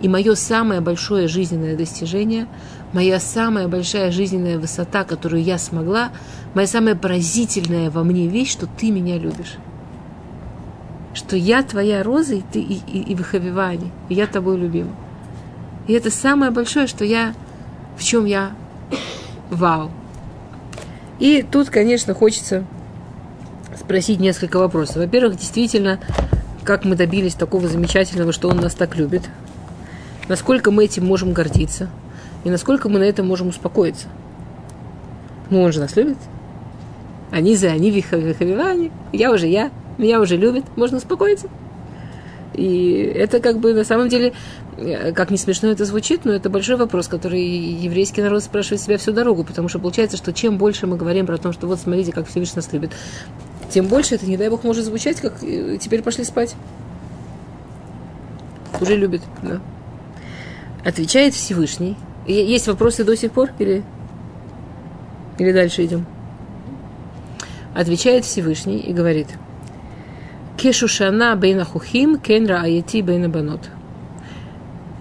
[0.00, 2.46] И мое самое большое жизненное достижение,
[2.92, 6.10] моя самая большая жизненная высота, которую я смогла,
[6.54, 9.56] моя самая поразительная во мне вещь, что ты меня любишь.
[11.14, 14.90] Что я твоя роза, и ты и, и, и в Хавиване, и я тобой любима.
[15.86, 17.34] И это самое большое, что я,
[17.96, 18.52] в чем я
[19.50, 19.90] вау.
[21.18, 22.64] И тут, конечно, хочется
[23.78, 24.96] спросить несколько вопросов.
[24.96, 26.00] Во-первых, действительно,
[26.64, 29.22] как мы добились такого замечательного, что он нас так любит?
[30.28, 31.90] Насколько мы этим можем гордиться?
[32.44, 34.08] И насколько мы на этом можем успокоиться?
[35.50, 36.18] Ну, он же нас любит.
[37.30, 38.90] Они за они вихавивани.
[39.12, 39.70] Я уже я.
[39.98, 40.64] Меня уже любят.
[40.76, 41.48] Можно успокоиться.
[42.54, 44.32] И это как бы на самом деле,
[44.76, 48.96] э, как не смешно это звучит, но это большой вопрос, который еврейский народ спрашивает себя
[48.96, 52.12] всю дорогу, потому что получается, что чем больше мы говорим про то, что вот смотрите,
[52.12, 52.92] как Всевышний нас любит,
[53.70, 56.54] тем больше это, не дай бог, может звучать, как э, теперь пошли спать.
[58.80, 59.60] Уже любит, да.
[60.84, 61.96] Отвечает Всевышний.
[62.26, 63.82] Есть вопросы до сих пор или,
[65.38, 66.06] или дальше идем?
[67.74, 69.28] Отвечает Всевышний и говорит.
[70.56, 73.70] Кешушана бейна хухим, кенра аяти бейна банот.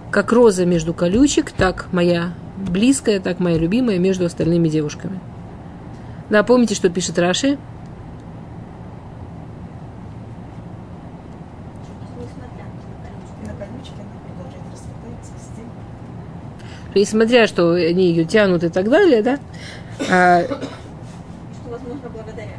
[0.10, 5.20] Как роза между колючек, так моя близкая, так моя любимая между остальными девушками.
[6.30, 7.58] Да, помните, что пишет Раши?
[16.96, 19.40] Несмотря, что они ее тянут и так далее, да.
[20.10, 22.54] А, что возможно благодаря.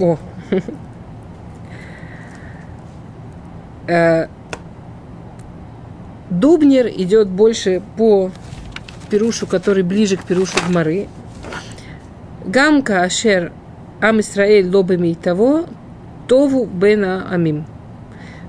[0.00, 0.18] О.
[3.88, 4.28] А,
[6.30, 8.30] Дубнер идет больше по
[9.10, 11.08] Перушу, который ближе к Перушу Гмары.
[12.44, 13.52] Гамка Ашер
[14.00, 15.66] Ам Исраэль лобами того,
[16.28, 17.66] Тову Бена Амим.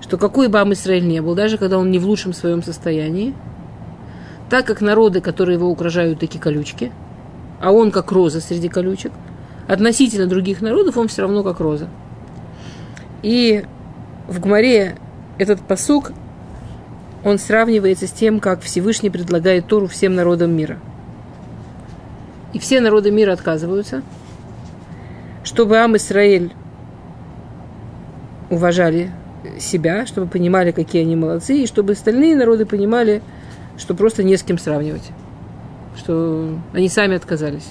[0.02, 3.34] Что какой бы Ам Исраэль не был, даже когда он не в лучшем своем состоянии,
[4.54, 6.92] так как народы, которые его угрожают, такие колючки,
[7.60, 9.12] а он как роза среди колючек,
[9.68, 11.88] относительно других народов он все равно как роза.
[13.24, 13.66] И
[14.28, 14.96] в Гмаре
[15.40, 16.12] этот посук,
[17.24, 20.78] он сравнивается с тем, как Всевышний предлагает Тору всем народам мира.
[22.54, 24.04] И все народы мира отказываются,
[25.44, 26.54] чтобы Ам Исраэль
[28.52, 29.10] уважали
[29.58, 33.24] себя, чтобы понимали, какие они молодцы, и чтобы остальные народы понимали,
[33.78, 35.10] что просто не с кем сравнивать.
[35.96, 37.70] Что они сами отказались.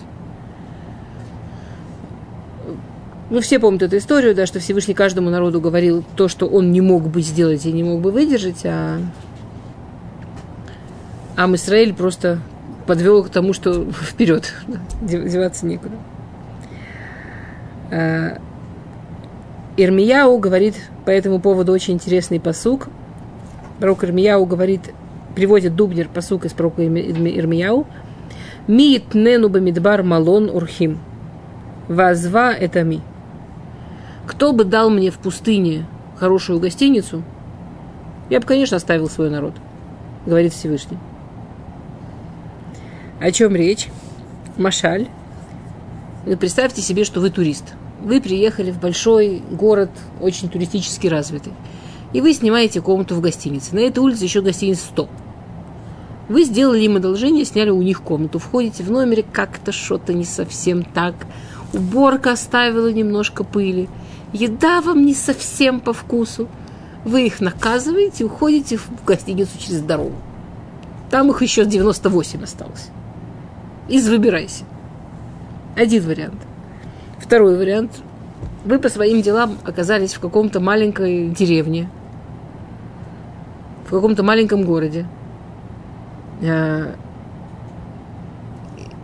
[3.31, 6.83] Мы все помнят эту историю, да, что Всевышний каждому народу говорил то, что он не
[6.83, 9.01] мог бы сделать и не мог бы выдержать, а
[11.35, 12.41] Ам Исраиль просто
[12.87, 14.53] подвел к тому, что вперед,
[15.01, 15.95] деваться некуда.
[17.91, 18.38] А,
[19.79, 20.75] Ирмияу говорит
[21.07, 22.88] по этому поводу очень интересный посук.
[23.79, 24.93] Пророк Ирмияу говорит,
[25.33, 27.87] приводит Дубнер посук из пророка Ирмияу.
[28.68, 30.99] Миит нену бамидбар малон урхим.
[31.88, 33.01] Вазва это ми.
[34.27, 35.85] Кто бы дал мне в пустыне
[36.16, 37.23] хорошую гостиницу,
[38.31, 39.55] я бы, конечно, оставил свой народ,
[40.25, 40.99] говорит Всевышний.
[43.21, 43.88] О чем речь?
[44.57, 45.09] Машаль.
[46.38, 47.75] Представьте себе, что вы турист.
[48.01, 49.90] Вы приехали в большой город,
[50.21, 51.53] очень туристически развитый.
[52.12, 53.75] И вы снимаете комнату в гостинице.
[53.75, 55.09] На этой улице еще гостиниц 100.
[56.33, 58.38] Вы сделали им одолжение, сняли у них комнату.
[58.38, 61.14] Входите в номере, как-то что-то не совсем так.
[61.75, 63.90] Уборка оставила немножко пыли.
[64.33, 66.49] Еда вам не совсем по вкусу.
[67.05, 70.14] Вы их наказываете, уходите в гостиницу через дорогу.
[71.11, 72.88] Там их еще 98 осталось.
[73.90, 74.64] Из выбирайся.
[75.77, 76.40] Один вариант.
[77.18, 77.92] Второй вариант.
[78.64, 81.90] Вы по своим делам оказались в каком-то маленькой деревне,
[83.87, 85.07] в каком-то маленьком городе.
[86.42, 86.94] Э,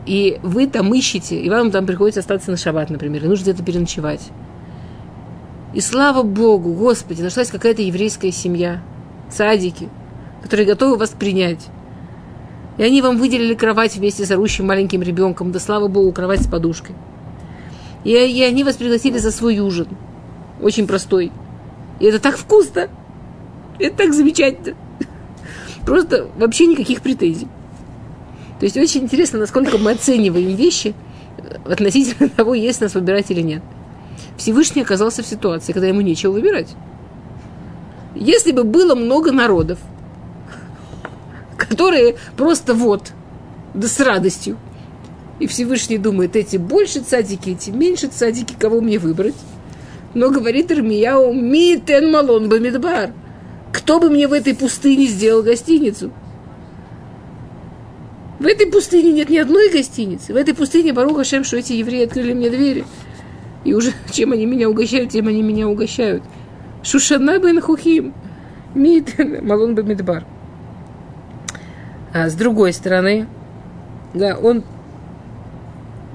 [0.07, 3.63] и вы там ищете, и вам там приходится остаться на шаббат, например, и нужно где-то
[3.63, 4.29] переночевать.
[5.75, 8.81] И слава Богу, Господи, нашлась какая-то еврейская семья,
[9.31, 9.89] садики,
[10.43, 11.67] которые готовы вас принять.
[12.79, 16.49] И они вам выделили кровать вместе с орущим маленьким ребенком, да слава Богу, кровать с
[16.49, 16.95] подушкой.
[18.05, 19.89] И, и они вас пригласили за свой ужин.
[20.63, 21.33] Очень простой.
[22.01, 22.89] И это так вкусно.
[23.79, 24.77] Это так замечательно.
[25.89, 27.49] Просто вообще никаких претензий.
[28.61, 30.95] То есть очень интересно, насколько мы оцениваем вещи
[31.65, 33.63] относительно того, есть нас выбирать или нет.
[34.37, 36.69] Всевышний оказался в ситуации, когда ему нечего выбирать.
[38.15, 39.79] Если бы было много народов,
[41.57, 43.13] которые просто вот,
[43.73, 44.59] да с радостью,
[45.39, 49.37] и Всевышний думает, эти больше цадики, эти меньше цадики, кого мне выбрать?
[50.13, 53.13] Но говорит Ирмияу, митен малон бамидбар.
[53.73, 56.11] Кто бы мне в этой пустыне сделал гостиницу?
[58.39, 60.33] В этой пустыне нет ни одной гостиницы.
[60.33, 62.85] В этой пустыне Баруха Шем, что эти евреи открыли мне двери.
[63.65, 66.23] И уже чем они меня угощают, тем они меня угощают.
[66.83, 68.15] Шушана бен хухим.
[68.75, 70.25] Мид малон бамидбар.
[72.15, 73.27] А с другой стороны,
[74.15, 74.65] да, он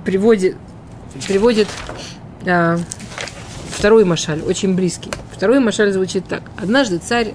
[0.06, 0.56] приводит,
[1.28, 1.68] приводит
[2.48, 2.78] а,
[3.70, 5.12] второй машаль, очень близкий.
[5.43, 6.41] Второй машаль звучит так.
[6.56, 7.34] Однажды царь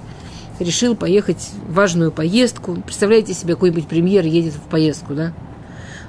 [0.58, 2.76] решил поехать в важную поездку.
[2.76, 5.34] Представляете себе, какой-нибудь премьер едет в поездку, да?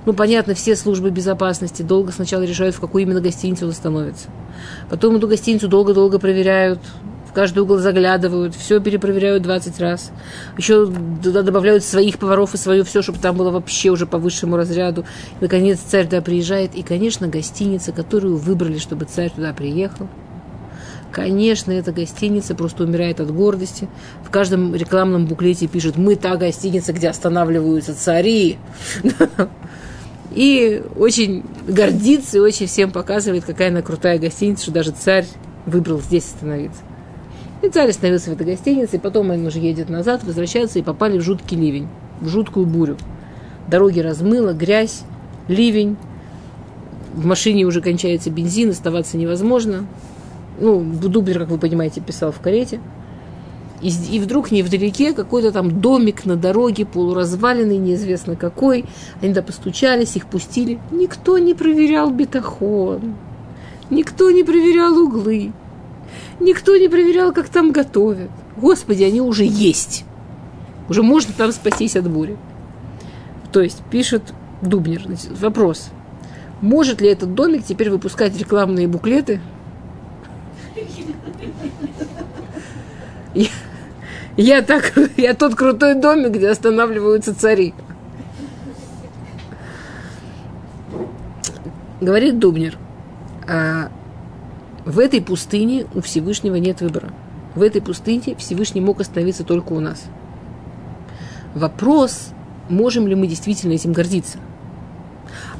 [0.06, 4.30] Ну, понятно, все службы безопасности долго сначала решают, в какую именно гостиницу он остановится.
[4.90, 6.80] Потом эту гостиницу долго-долго проверяют,
[7.30, 10.14] в каждый угол заглядывают, все перепроверяют 20 раз.
[10.58, 10.90] Еще
[11.22, 15.02] туда добавляют своих поваров и свое все, чтобы там было вообще уже по высшему разряду.
[15.02, 16.76] И, наконец, царь туда приезжает.
[16.76, 20.08] И, конечно, гостиница, которую выбрали, чтобы царь туда приехал,
[21.12, 23.88] Конечно, эта гостиница просто умирает от гордости.
[24.24, 28.58] В каждом рекламном буклете пишут «Мы та гостиница, где останавливаются цари».
[30.32, 35.26] И очень гордится и очень всем показывает, какая она крутая гостиница, что даже царь
[35.66, 36.82] выбрал здесь остановиться.
[37.64, 41.18] И царь остановился в этой гостинице, и потом он уже едет назад, возвращается, и попали
[41.18, 41.88] в жуткий ливень,
[42.22, 42.98] в жуткую бурю.
[43.68, 45.02] Дороги размыло, грязь,
[45.48, 45.98] ливень.
[47.16, 49.88] В машине уже кончается бензин, оставаться невозможно.
[50.60, 52.80] Ну, Дублер, как вы понимаете, писал в карете.
[53.82, 58.86] И, и вдруг невдалеке какой-то там домик на дороге, полуразваленный, неизвестно какой.
[59.22, 60.80] Они туда постучались, их пустили.
[60.92, 63.16] Никто не проверял бетахон.
[63.90, 65.54] Никто не проверял углы.
[66.40, 68.30] Никто не проверял, как там готовят.
[68.58, 70.04] Господи, они уже есть.
[70.90, 72.38] Уже можно там спастись от бури.
[73.52, 75.04] То есть, пишет Дубнер,
[75.40, 75.90] вопрос.
[76.62, 79.40] Может ли этот домик теперь выпускать рекламные буклеты?
[83.34, 83.48] Я,
[84.38, 87.74] я, так, я тот крутой домик, где останавливаются цари.
[92.02, 92.78] Говорит Дубнер,
[93.48, 93.92] а
[94.86, 97.10] в этой пустыне у Всевышнего нет выбора.
[97.56, 100.04] В этой пустыне Всевышний мог остановиться только у нас.
[101.54, 102.30] Вопрос,
[102.70, 104.38] можем ли мы действительно этим гордиться.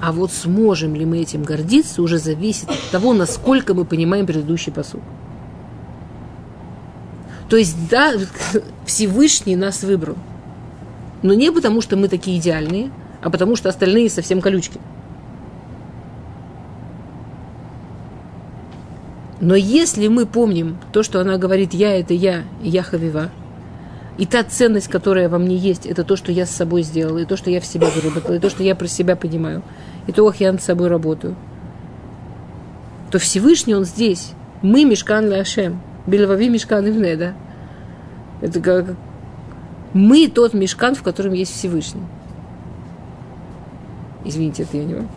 [0.02, 4.72] А вот сможем ли мы этим гордиться, уже зависит от того, насколько мы понимаем предыдущий
[4.72, 5.02] посуд.
[7.50, 8.14] То есть, да,
[8.86, 10.16] Всевышний нас выбрал.
[11.22, 14.80] Но не потому, что мы такие идеальные, а потому, что остальные совсем колючки.
[19.42, 23.32] Но если мы помним то, что она говорит «я»– это «я», «я хавива»,
[24.18, 27.26] и та ценность, которая во мне есть, это то, что я с собой сделала, и
[27.26, 29.64] то, что я в себе выработала, и то, что я про себя понимаю,
[30.08, 31.38] и то, как я над собой работаю,
[33.12, 34.34] то Всевышний, Он здесь.
[34.62, 35.82] Мы мешкан ляшем.
[36.10, 37.34] Бельвави мешкан ивне, да?
[38.42, 38.96] Это как
[39.94, 42.04] мы тот мешкан, в котором есть Всевышний.
[44.26, 45.08] Извините, это я не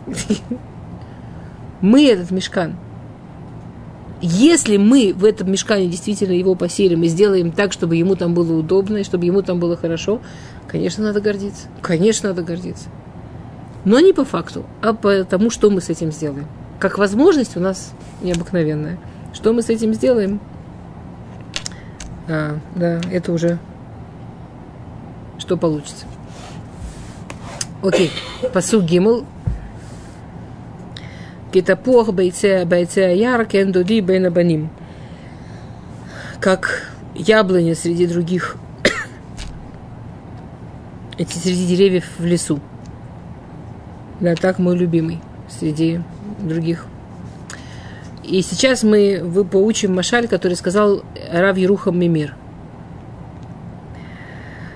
[1.81, 2.75] Мы этот мешкан–
[4.25, 8.57] если мы в этом мешкане действительно его поселим и сделаем так, чтобы ему там было
[8.57, 10.21] удобно и чтобы ему там было хорошо,
[10.65, 11.67] конечно, надо гордиться.
[11.81, 12.87] Конечно, надо гордиться.
[13.83, 16.47] Но не по факту, а по тому, что мы с этим сделаем.
[16.79, 18.97] Как возможность у нас необыкновенная.
[19.33, 20.39] Что мы с этим сделаем?
[22.27, 23.59] А, да, это уже
[25.37, 26.05] что получится.
[27.81, 28.11] Окей,
[28.53, 29.25] посуд Гимл,
[31.53, 34.69] Китапуах бойце бойце яр кендуди бейнабаним.
[36.39, 38.57] Как яблоня среди других,
[41.17, 42.59] эти среди деревьев в лесу.
[44.19, 46.01] Да, так мой любимый среди
[46.39, 46.87] других.
[48.23, 52.35] И сейчас мы вы поучим Машаль, который сказал Рав Ерухам Мимир.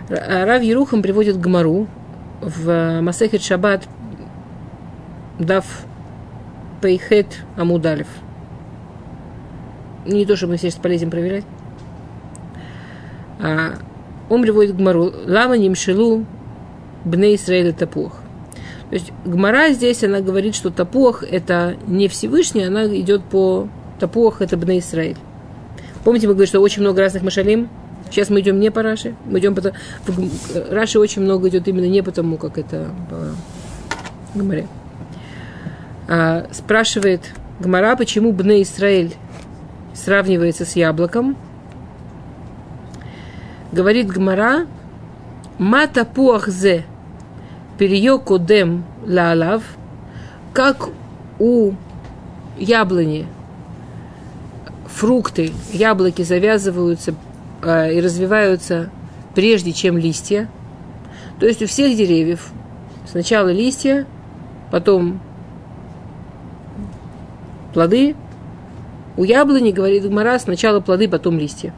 [0.09, 1.87] Рав Ерухам приводит Гмару
[2.41, 3.87] в Масехет Шаббат
[5.39, 5.65] Дав
[6.81, 8.07] Пейхет Амудалев.
[10.05, 11.45] Не то, чтобы мы сейчас полезем проверять.
[13.39, 13.73] А,
[14.29, 15.11] он приводит Гмару.
[15.25, 16.25] Лама Нимшилу
[17.03, 18.19] Бне Исраэля Тапух.
[18.89, 23.67] То есть Гмара здесь, она говорит, что Тапух это не Всевышний, она идет по
[23.99, 25.17] Тапух это Бне Исраэль.
[26.03, 27.69] Помните, мы говорили, что очень много разных машалим?
[28.09, 29.73] Сейчас мы идем не по Раши, мы идем по...
[30.69, 34.67] Раши очень много идет именно не потому, как это по Гмаре.
[36.07, 37.21] А, спрашивает
[37.59, 39.15] Гмара, почему Бне Исраэль
[39.93, 41.35] сравнивается с яблоком.
[43.73, 44.67] Говорит Гмара,
[45.57, 46.85] Мата пуахзе
[47.77, 49.63] перье кодем лалав,
[50.53, 50.89] как
[51.39, 51.73] у
[52.57, 53.27] яблони
[54.87, 57.13] фрукты, яблоки завязываются
[57.61, 58.89] э, и развиваются
[59.35, 60.49] прежде, чем листья.
[61.39, 62.49] То есть у всех деревьев
[63.05, 64.07] сначала листья,
[64.71, 65.19] потом
[67.73, 68.15] плоды.
[69.17, 71.73] У яблони, говорит Гмара, сначала плоды, потом листья.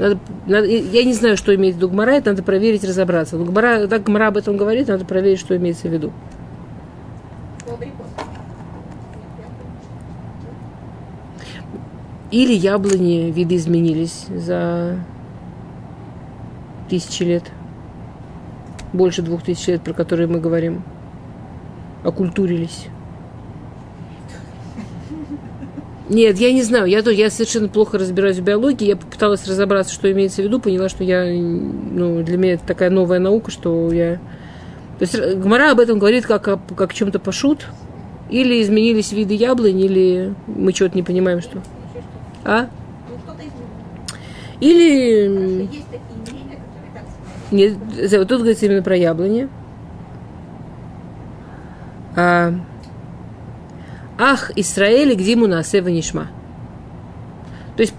[0.00, 3.36] Надо, надо, я не знаю, что имеет виду это надо проверить, разобраться.
[3.36, 6.10] Но Гмара, так Гмара об этом говорит, надо проверить, что имеется в виду.
[12.30, 14.96] Или яблони виды изменились за
[16.88, 17.44] тысячи лет.
[18.94, 20.82] Больше двух тысяч лет, про которые мы говорим.
[22.04, 22.86] Окультурились.
[26.10, 26.86] Нет, я не знаю.
[26.86, 28.88] Я, я совершенно плохо разбираюсь в биологии.
[28.88, 30.58] Я попыталась разобраться, что имеется в виду.
[30.60, 34.16] Поняла, что я, ну, для меня это такая новая наука, что я...
[34.98, 37.68] То есть Гмара об этом говорит как о как чем-то пошут.
[38.28, 41.62] Или изменились виды яблонь, или мы чего-то не понимаем, что...
[42.44, 42.68] А?
[44.58, 45.68] Или...
[47.52, 47.74] Нет,
[48.12, 49.48] вот тут говорится именно про яблони.
[52.16, 52.52] А,
[54.22, 56.28] Ах, Исраэль, где ему насева нишма.
[57.76, 57.94] То есть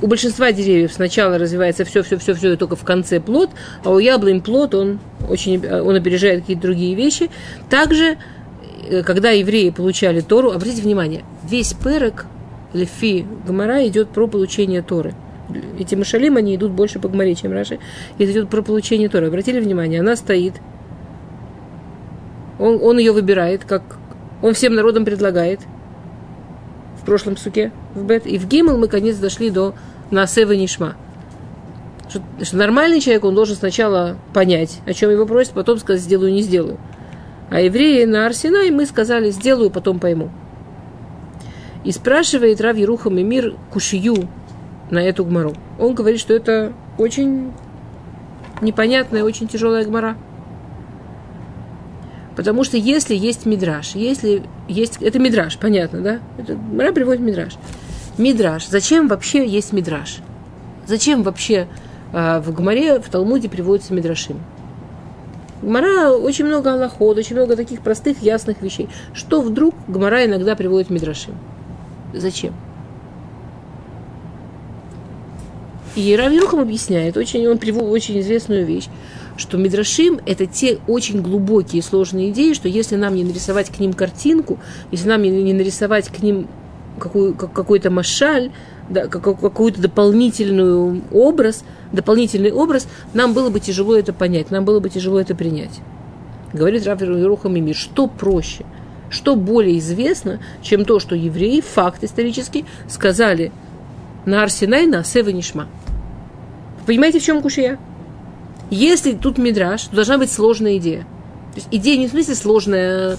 [0.00, 3.50] у большинства деревьев сначала развивается все, все, все, все, и только в конце плод,
[3.84, 7.28] а у яблонь плод, он очень, он опережает какие-то другие вещи.
[7.68, 8.16] Также,
[8.88, 12.24] э, когда евреи получали Тору, обратите внимание, весь перек
[12.72, 15.14] Лефи Гамара идет про получение Торы.
[15.78, 17.78] Эти машалим, они идут больше по Гамаре, чем Раши.
[18.18, 19.26] Это идет про получение Торы.
[19.26, 20.54] Обратили внимание, она стоит,
[22.58, 23.82] он, он ее выбирает, как
[24.46, 25.60] он всем народам предлагает.
[27.00, 28.26] В прошлом суке, в Бет.
[28.26, 29.74] И в Гимл мы, конец, дошли до
[30.10, 30.94] Насева Нишма.
[32.08, 36.32] Что, что нормальный человек, он должен сначала понять, о чем его просят, потом сказать, сделаю,
[36.32, 36.78] не сделаю.
[37.50, 40.30] А евреи на Арсенай мы сказали, сделаю, потом пойму.
[41.82, 44.28] И спрашивает Рав Еруха Мир Кушию
[44.90, 45.54] на эту гмару.
[45.78, 47.52] Он говорит, что это очень
[48.60, 50.16] непонятная, очень тяжелая гмара.
[52.36, 54.98] Потому что если есть мидраж, если есть...
[55.00, 56.20] Это мидраж, понятно, да?
[56.36, 57.54] Это, Мара приводит мидраж.
[58.18, 58.66] Мидраж.
[58.68, 60.18] Зачем вообще есть мидраж?
[60.86, 61.66] Зачем вообще
[62.12, 64.38] э, в Гмаре, в Талмуде приводится мидрашим?
[65.62, 68.90] Гмара очень много аллахот, очень много таких простых, ясных вещей.
[69.14, 71.34] Что вдруг Гмара иногда приводит мидрашим?
[72.12, 72.52] Зачем?
[75.94, 78.88] И Равирухам объясняет, очень, он приводит очень известную вещь,
[79.36, 83.92] что Мидрашим– это те очень глубокие сложные идеи, что если нам не нарисовать к ним
[83.92, 84.58] картинку,
[84.90, 86.48] если нам не нарисовать к ним
[86.98, 88.50] какой, какой-то машаль,
[88.88, 94.88] да, какой-то дополнительный образ, дополнительный образ, нам было бы тяжело это понять, нам было бы
[94.88, 95.80] тяжело это принять.
[96.52, 98.64] Говорит Раф Еруха Мими, что проще–
[99.10, 103.52] что более известно, чем то, что евреи, факт исторический, сказали
[104.24, 105.68] на Арсенай, на Сева Нишма.
[106.86, 107.78] Понимаете, в чем кушия?
[108.70, 111.02] Если тут мидраж, то должна быть сложная идея.
[111.54, 113.18] То есть идея не в смысле сложная,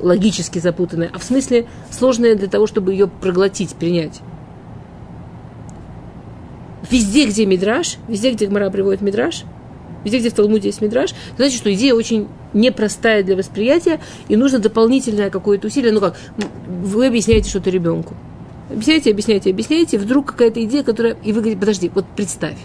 [0.00, 4.20] логически запутанная, а в смысле сложная для того, чтобы ее проглотить, принять.
[6.90, 9.44] Везде, где мидраж, везде, где Гмара приводит мидраж,
[10.04, 14.60] везде, где в Талмуде есть мидраж, значит, что идея очень непростая для восприятия, и нужно
[14.60, 15.92] дополнительное какое-то усилие.
[15.92, 16.16] Ну как,
[16.66, 18.14] вы объясняете что-то ребенку.
[18.70, 21.16] Объясняете, объясняете, объясняете, вдруг какая-то идея, которая...
[21.22, 22.58] И вы говорите, подожди, вот представь.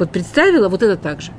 [0.00, 1.30] Вот представила, вот это так же.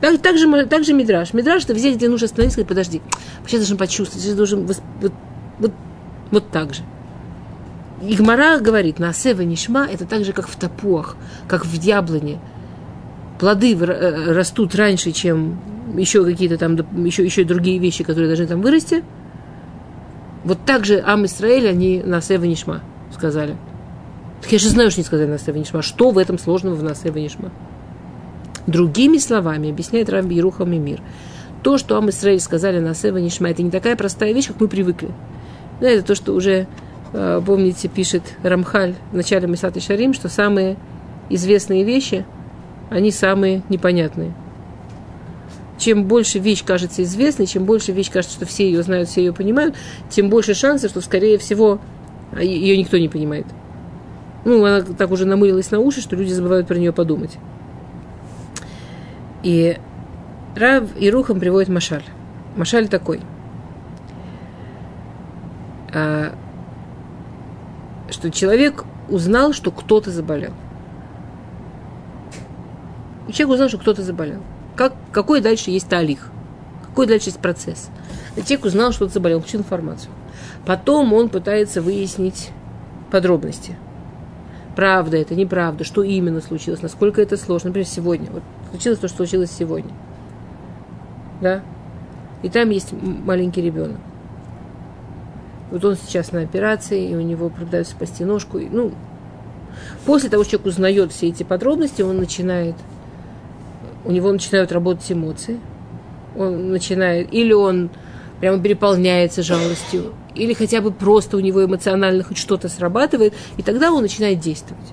[0.00, 1.34] Так, так, же, так же мидраж.
[1.34, 3.02] Мидраж это везде, где нужно остановиться сказать, подожди,
[3.46, 5.12] сейчас должен почувствовать, сейчас должен вот, вот,
[5.58, 5.72] вот,
[6.30, 6.82] вот так же.
[8.00, 11.16] Игмара говорит, на Асева Нишма это так же, как в топуах,
[11.46, 12.40] как в яблоне.
[13.38, 15.60] Плоды э, растут раньше, чем
[15.98, 19.04] еще какие-то там, еще, еще другие вещи, которые должны там вырасти.
[20.44, 22.80] Вот так же Ам Исраэль, они на Асева Нишма
[23.12, 23.54] сказали.
[24.42, 25.82] Так я же знаю, что не сказали на Асева Нишма.
[25.82, 27.50] Что в этом сложного в Насева Нишма?
[28.66, 31.00] Другими словами, объясняет Рамби Ерухам и мир,
[31.62, 34.68] то, что Ам Исраиль сказали на Сева Нишма, это не такая простая вещь, как мы
[34.68, 35.10] привыкли.
[35.80, 36.66] Это то, что уже,
[37.12, 40.76] э, помните, пишет Рамхаль в начале Месат Шарим, что самые
[41.28, 42.24] известные вещи,
[42.90, 44.32] они самые непонятные.
[45.78, 49.32] Чем больше вещь кажется известной, чем больше вещь кажется, что все ее знают, все ее
[49.32, 49.76] понимают,
[50.10, 51.80] тем больше шансов, что, скорее всего,
[52.38, 53.46] ее никто не понимает.
[54.44, 57.36] Ну, она так уже намылилась на уши, что люди забывают про нее подумать.
[59.42, 59.78] И
[60.56, 62.04] Рав и Рухам приводит Машаль.
[62.56, 63.20] Машаль такой,
[65.92, 66.34] а,
[68.10, 70.52] что человек узнал, что кто-то заболел.
[73.28, 74.40] И человек узнал, что кто-то заболел.
[74.74, 76.30] Как, какой дальше есть талих?
[76.82, 77.90] Какой дальше есть процесс?
[78.36, 80.10] И человек узнал, что кто-то заболел, получил информацию.
[80.66, 82.50] Потом он пытается выяснить
[83.10, 83.76] подробности.
[84.76, 87.68] Правда это, неправда, что именно случилось, насколько это сложно.
[87.68, 88.30] Например, сегодня.
[88.30, 89.92] Вот случилось то, что случилось сегодня.
[91.40, 91.62] Да?
[92.42, 93.98] И там есть маленький ребенок.
[95.70, 98.58] Вот он сейчас на операции, и у него пытаются спасти ножку.
[98.58, 98.92] И, ну,
[100.04, 102.74] после того, что человек узнает все эти подробности, он начинает,
[104.04, 105.60] у него начинают работать эмоции.
[106.36, 107.90] Он начинает, или он
[108.40, 113.92] прямо переполняется жалостью, или хотя бы просто у него эмоционально хоть что-то срабатывает, и тогда
[113.92, 114.86] он начинает действовать.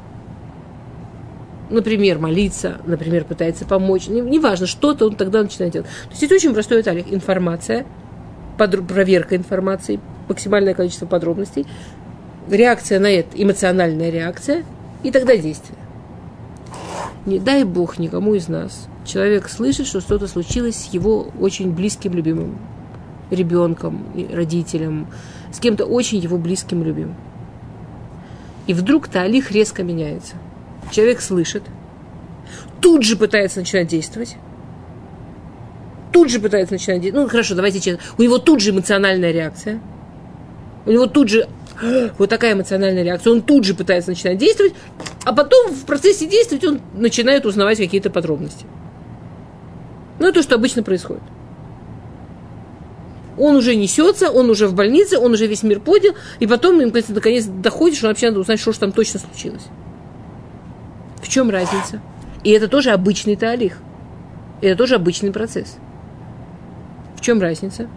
[1.69, 4.07] Например, молиться, например, пытается помочь.
[4.07, 5.87] Неважно, не что-то он тогда начинает делать.
[6.03, 7.03] То есть это очень простой деталь.
[7.09, 7.85] Информация,
[8.57, 11.67] проверка информации, максимальное количество подробностей,
[12.49, 14.63] реакция на это, эмоциональная реакция,
[15.03, 15.77] и тогда действие.
[17.25, 18.87] Не дай Бог никому из нас.
[19.05, 22.57] Человек слышит, что что-то случилось с его очень близким, любимым
[23.29, 25.07] ребенком, родителем,
[25.51, 27.15] с кем-то очень его близким, любимым.
[28.67, 30.35] И вдруг Таалих резко меняется.
[30.91, 31.63] Человек слышит,
[32.81, 34.35] тут же пытается начинать действовать,
[36.11, 37.25] тут же пытается начинать действовать.
[37.25, 38.03] Ну, хорошо, давайте честно.
[38.17, 39.79] У него тут же эмоциональная реакция.
[40.85, 41.47] У него тут же
[42.17, 43.33] вот такая эмоциональная реакция.
[43.33, 44.73] Он тут же пытается начинать действовать,
[45.25, 48.65] а потом в процессе действовать он начинает узнавать какие-то подробности.
[50.19, 51.23] Ну, это то, что обычно происходит
[53.37, 56.91] он уже несется, он уже в больнице, он уже весь мир подел, и потом им,
[57.09, 59.67] наконец, доходит, что вообще надо узнать, что же там точно случилось.
[61.21, 62.01] В чем разница?
[62.43, 63.79] И это тоже обычный талих.
[64.61, 65.77] Это тоже обычный процесс.
[67.15, 67.87] В чем разница?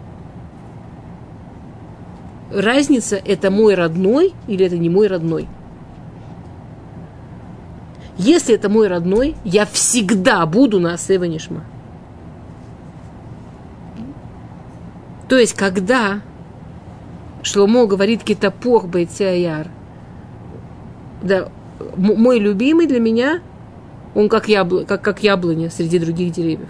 [2.53, 5.47] Разница– это мой родной или это не мой родной.
[8.17, 11.63] Если это мой родной, я всегда буду на Асева Нишма.
[15.31, 16.19] То есть, когда
[17.41, 19.69] Шломо говорит китапох бейтяяр,
[21.23, 21.47] да,
[21.95, 23.39] мой любимый для меня,
[24.13, 26.67] он как, ябло, как, как яблоня среди других деревьев.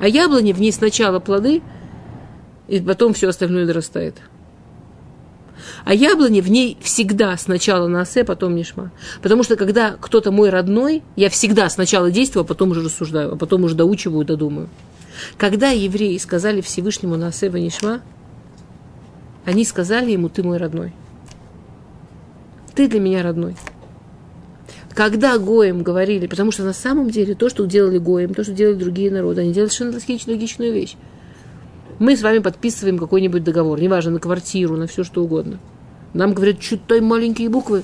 [0.00, 1.62] А яблони в ней сначала плоды,
[2.66, 4.16] и потом все остальное дорастает.
[5.84, 8.90] А яблони в ней всегда сначала на осе, потом нишма.
[9.22, 13.36] Потому что когда кто-то мой родной, я всегда сначала действую, а потом уже рассуждаю, а
[13.36, 14.68] потом уже доучиваю, додумаю.
[15.36, 18.02] Когда евреи сказали Всевышнему на Асева Нишма,
[19.44, 20.92] они сказали ему, ты мой родной.
[22.74, 23.56] Ты для меня родной.
[24.94, 28.76] Когда Гоем говорили, потому что на самом деле то, что делали Гоем, то, что делали
[28.76, 30.96] другие народы, они делали совершенно логичную вещь.
[31.98, 35.58] Мы с вами подписываем какой-нибудь договор, неважно, на квартиру, на все что угодно.
[36.12, 37.82] Нам говорят, читай маленькие буквы,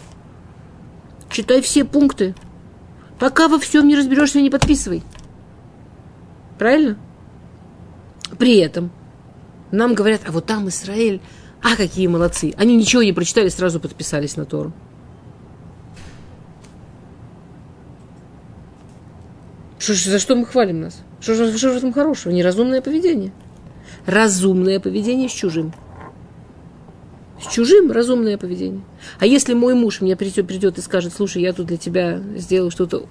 [1.30, 2.34] читай все пункты.
[3.18, 5.02] Пока во всем не разберешься, не подписывай.
[6.58, 6.96] Правильно?
[8.40, 8.90] При этом
[9.70, 11.20] нам говорят, а вот там Израиль,
[11.62, 12.54] а какие молодцы.
[12.56, 14.72] Они ничего не прочитали, сразу подписались на Тору.
[19.78, 21.02] Что, за что мы хвалим нас?
[21.20, 22.32] Что, что, что в этом хорошего?
[22.32, 23.32] Неразумное поведение.
[24.06, 25.74] Разумное поведение с чужим.
[27.42, 28.80] С чужим разумное поведение.
[29.18, 32.70] А если мой муж мне придет, придет и скажет, слушай, я тут для тебя сделал
[32.70, 33.06] что-то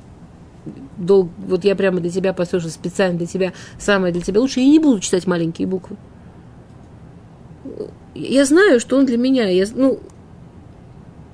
[0.97, 4.67] долг, вот я прямо для тебя послушал, специально для тебя, самое для тебя лучше, я
[4.67, 5.97] не буду читать маленькие буквы.
[8.15, 9.99] Я знаю, что он для меня, я, ну,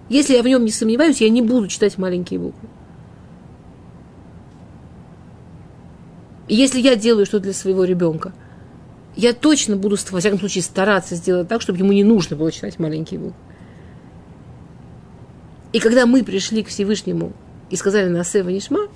[0.10, 2.70] если я в нем не сомневаюсь, я не буду читать маленькие буквы.
[6.48, 8.34] Если я делаю что-то для своего ребенка,
[9.16, 12.78] я точно буду, во всяком случае, стараться сделать так, чтобы ему не нужно было читать
[12.78, 13.40] маленькие буквы.
[15.74, 17.34] И когда мы пришли к Всевышнему
[17.70, 18.88] и сказали на Асева Нишма,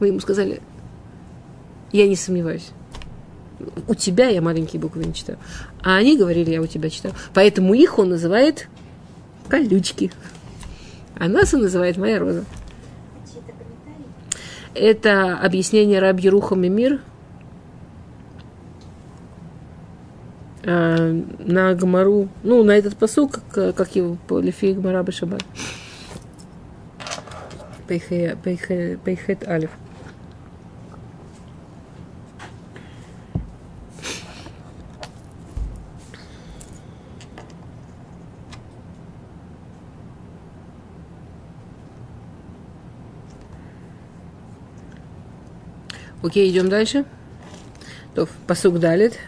[0.00, 0.60] мы ему сказали,
[1.92, 2.70] я не сомневаюсь.
[3.86, 5.38] У тебя я маленькие буквы не читаю.
[5.82, 7.14] А они говорили, я у тебя читаю.
[7.32, 8.68] Поэтому их он называет
[9.48, 10.10] колючки.
[11.16, 12.44] А нас он называет моя роза.
[14.74, 17.00] Это объяснение Раб Еруха Мимир
[20.64, 25.44] э, на Гамару, ну, на этот посук, как, как его по Лефи Гамара Башабат.
[27.86, 29.70] Пейхет Алиф.
[46.22, 47.04] Окей, идем дальше.
[48.14, 49.18] То, посук далит.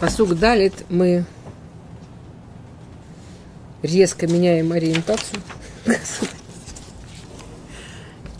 [0.00, 1.24] Посук далит мы
[3.84, 5.40] резко меняем ориентацию.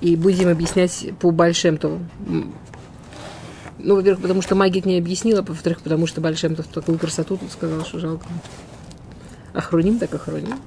[0.01, 2.01] И будем объяснять по Большемтову.
[3.79, 7.85] Ну, во-первых, потому что магик не объяснила, во-вторых, потому что Большемтов такую красоту тут сказал,
[7.85, 8.27] что жалко.
[9.53, 10.59] Охроним так охроним.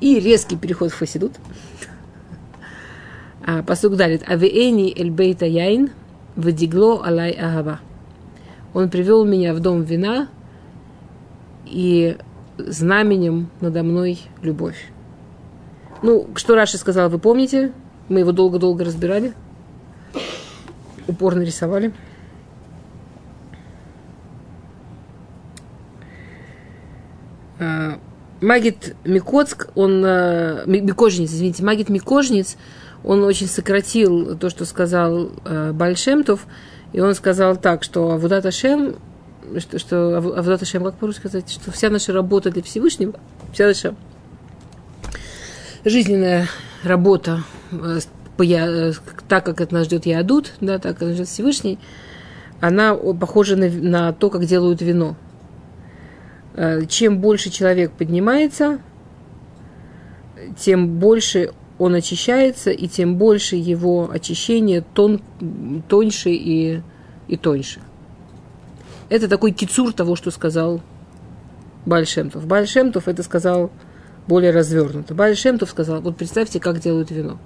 [0.00, 1.32] И резкий переход в Фасидут.
[3.44, 4.22] А, посук далит.
[4.26, 5.90] Авеэни эль бейта яин
[6.36, 7.80] вадигло алай агава.
[8.72, 10.28] Он привел меня в дом вина
[11.66, 12.16] и
[12.66, 14.90] знаменем надо мной любовь.
[16.02, 17.72] Ну, что Раши сказал, вы помните?
[18.08, 19.34] Мы его долго-долго разбирали.
[21.06, 21.92] Упорно рисовали.
[27.58, 27.98] А,
[28.40, 32.56] Магит Микоцк, он, э, Микожниц, извините, Магит Микожниц,
[33.04, 36.46] он очень сократил то, что сказал э, Бальшемтов,
[36.92, 38.96] и он сказал так, что Авудат Ашем,
[39.58, 43.14] что, что Авудат Ашем, как по-русски сказать, что вся наша работа для Всевышнего,
[43.52, 43.94] вся наша
[45.84, 46.48] жизненная
[46.84, 47.42] работа,
[47.72, 48.00] э,
[48.38, 48.92] я,
[49.28, 51.78] так как это нас ждет Ядут, да, так как нас ждет Всевышний,
[52.60, 55.16] она похожа на, на то, как делают вино.
[56.54, 58.80] Э, чем больше человек поднимается,
[60.58, 65.22] тем больше он очищается, и тем больше его очищение тон,
[65.88, 66.82] тоньше и,
[67.26, 67.80] и тоньше.
[69.10, 70.80] Это такой кицур того, что сказал
[71.84, 72.46] Бальшемтов.
[72.46, 73.70] Бальшемтов это сказал
[74.26, 75.14] более развернуто.
[75.14, 77.38] Бальшемтов сказал, вот представьте, как делают вино.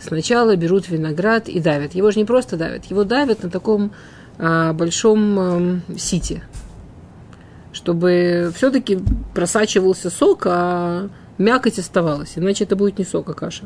[0.00, 1.94] Сначала берут виноград и давят.
[1.94, 3.92] Его же не просто давят, его давят на таком
[4.38, 6.42] а, большом а, сите–
[7.72, 8.98] чтобы все-таки
[9.34, 13.64] просачивался сок, а мякоть оставалась, иначе это будет не сок, а каша.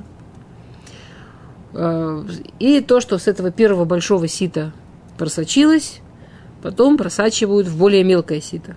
[1.74, 2.24] А,
[2.59, 4.72] и то, что с этого первого большого сита
[5.18, 6.01] просочилось,
[6.63, 8.77] потом просачивают в более мелкое сито.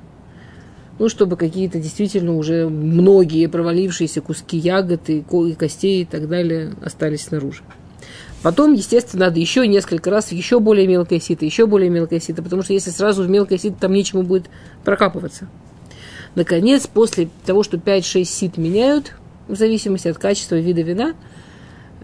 [0.97, 5.23] Ну, чтобы какие-то действительно уже многие провалившиеся куски ягод и
[5.57, 7.63] костей и так далее остались снаружи.
[8.41, 12.63] Потом, естественно, надо еще несколько раз, еще более мелкое сито, еще более мелкое сито, потому
[12.63, 14.49] что если сразу в мелкое сито, там нечему будет
[14.83, 15.47] прокапываться.
[16.35, 19.13] Наконец, после того, что 5-6 сит меняют,
[19.47, 21.15] в зависимости от качества и вида вина,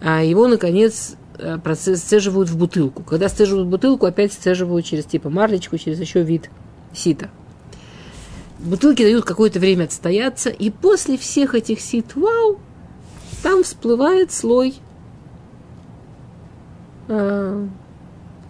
[0.01, 1.15] а его, наконец,
[1.63, 3.03] процесс сцеживают в бутылку.
[3.03, 6.49] Когда сцеживают бутылку, опять сцеживают через типа марлечку, через еще вид
[6.93, 7.29] сита.
[8.59, 12.59] Бутылки дают какое-то время отстояться, и после всех этих сит, вау,
[13.43, 14.75] там всплывает слой
[17.07, 17.67] а,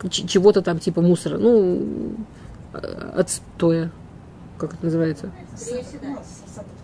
[0.10, 2.16] чего-то там типа мусора, ну,
[3.14, 3.92] отстоя,
[4.58, 5.32] как это называется?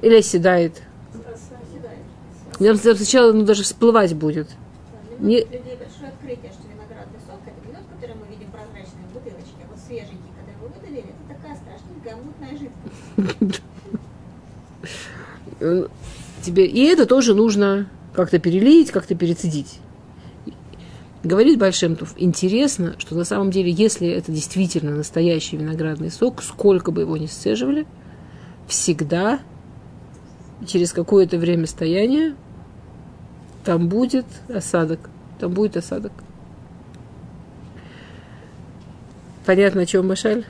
[0.02, 0.82] Или оседает.
[2.60, 4.50] Нам сначала ну, даже всплывать будет.
[5.20, 5.46] Не...
[6.32, 10.56] открытие, что виноградный сок это вино, который мы видим прозрачные бутылочки, а вот свеженький, который
[10.62, 13.62] вы выдавили, это такая страшненькая мутная жидкость.
[16.42, 19.80] Тебе и это тоже нужно как-то перелить, как-то перецедить.
[21.24, 27.02] Говорит Большемтов, интересно, что на самом деле, если это действительно настоящий виноградный сок, сколько бы
[27.02, 27.86] его ни сцеживали,
[28.68, 29.40] всегда
[30.66, 32.36] через какое-то время стояния
[33.64, 35.12] там будет осадок.
[35.42, 36.12] Там будет осадок.
[39.44, 40.46] Понятно, о чем Машаль?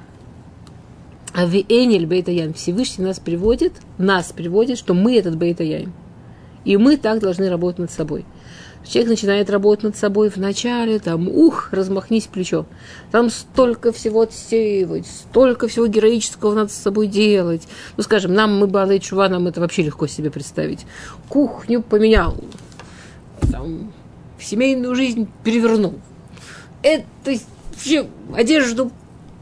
[1.34, 5.94] А Виэнель Бейтаян Всевышний нас приводит, нас приводит, что мы этот Бейтаян.
[6.66, 8.26] И мы так должны работать над собой.
[8.86, 12.66] Человек начинает работать над собой вначале, там, ух, размахнись плечо.
[13.12, 17.66] Там столько всего отсеивать, столько всего героического надо с собой делать.
[17.96, 20.86] Ну, скажем, нам, мы Балы Чува, нам это вообще легко себе представить.
[21.30, 22.36] Кухню поменял,
[23.50, 23.94] там,
[24.44, 26.00] семейную жизнь перевернул.
[26.84, 27.38] Это
[27.76, 28.92] все, одежду,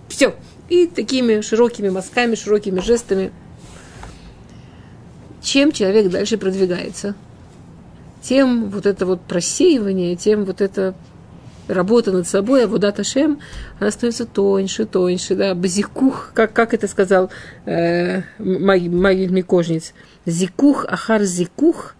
[0.07, 0.35] все.
[0.69, 3.31] И такими широкими мазками, широкими жестами.
[5.41, 7.15] Чем человек дальше продвигается–
[8.21, 10.93] тем вот это вот просеивание, тем вот это
[11.67, 13.39] работа над собой, а вода Шем,
[13.79, 17.29] она становится тоньше, тоньше, да, базикух, как, как это сказал
[17.65, 19.93] э, Магиль Микожниц,
[20.25, 21.95] зикух, ахар зикух,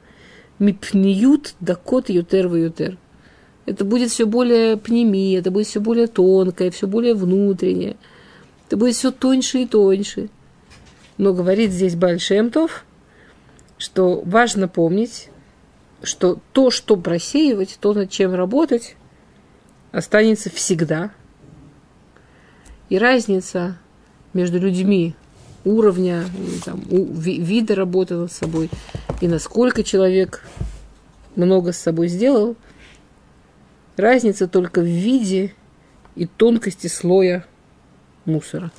[0.60, 2.98] мипниют дакот ютер в ютер.
[3.66, 7.98] Это будет все более пнеми, это будет все более тонкое, все более внутреннее.
[8.68, 10.30] Это будет все тоньше и тоньше.
[11.18, 12.86] Но говорит здесь Большемтов,
[13.78, 15.30] что важно помнить,
[16.02, 18.96] что то, что просеивать, то, над чем работать,
[19.92, 21.12] останется всегда.
[22.90, 23.78] И разница
[24.34, 25.16] между людьми
[25.70, 26.26] уровня,
[26.66, 28.70] там, у, вида работы над собой
[29.22, 30.44] и насколько человек
[31.36, 32.56] много с собой сделал,
[33.98, 35.54] разница только в виде
[36.16, 37.46] и тонкости слоя
[38.26, 38.72] мусора.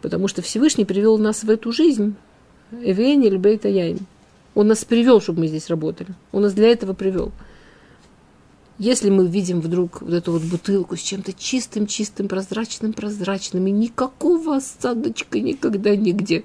[0.00, 2.14] Потому что Всевышний привел нас в эту жизнь,
[2.70, 4.00] Эвенель Бейта Яйн.
[4.54, 6.10] Он нас привел, чтобы мы здесь работали.
[6.30, 7.32] Он нас для этого привел.
[8.78, 13.70] Если мы видим вдруг вот эту вот бутылку с чем-то чистым, чистым, прозрачным, прозрачным, и
[13.70, 16.44] никакого осадочка никогда нигде.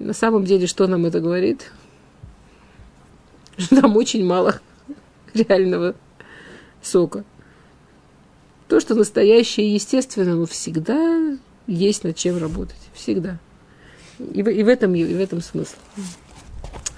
[0.00, 1.70] На самом деле, что нам это говорит?
[3.56, 4.60] Что там очень мало
[5.34, 5.94] реального
[6.82, 7.24] сока.
[8.66, 11.38] То, что настоящее и естественно, но всегда
[11.68, 12.80] есть над чем работать.
[12.92, 13.38] Всегда.
[14.18, 15.76] И в, и в, этом, и в этом смысл.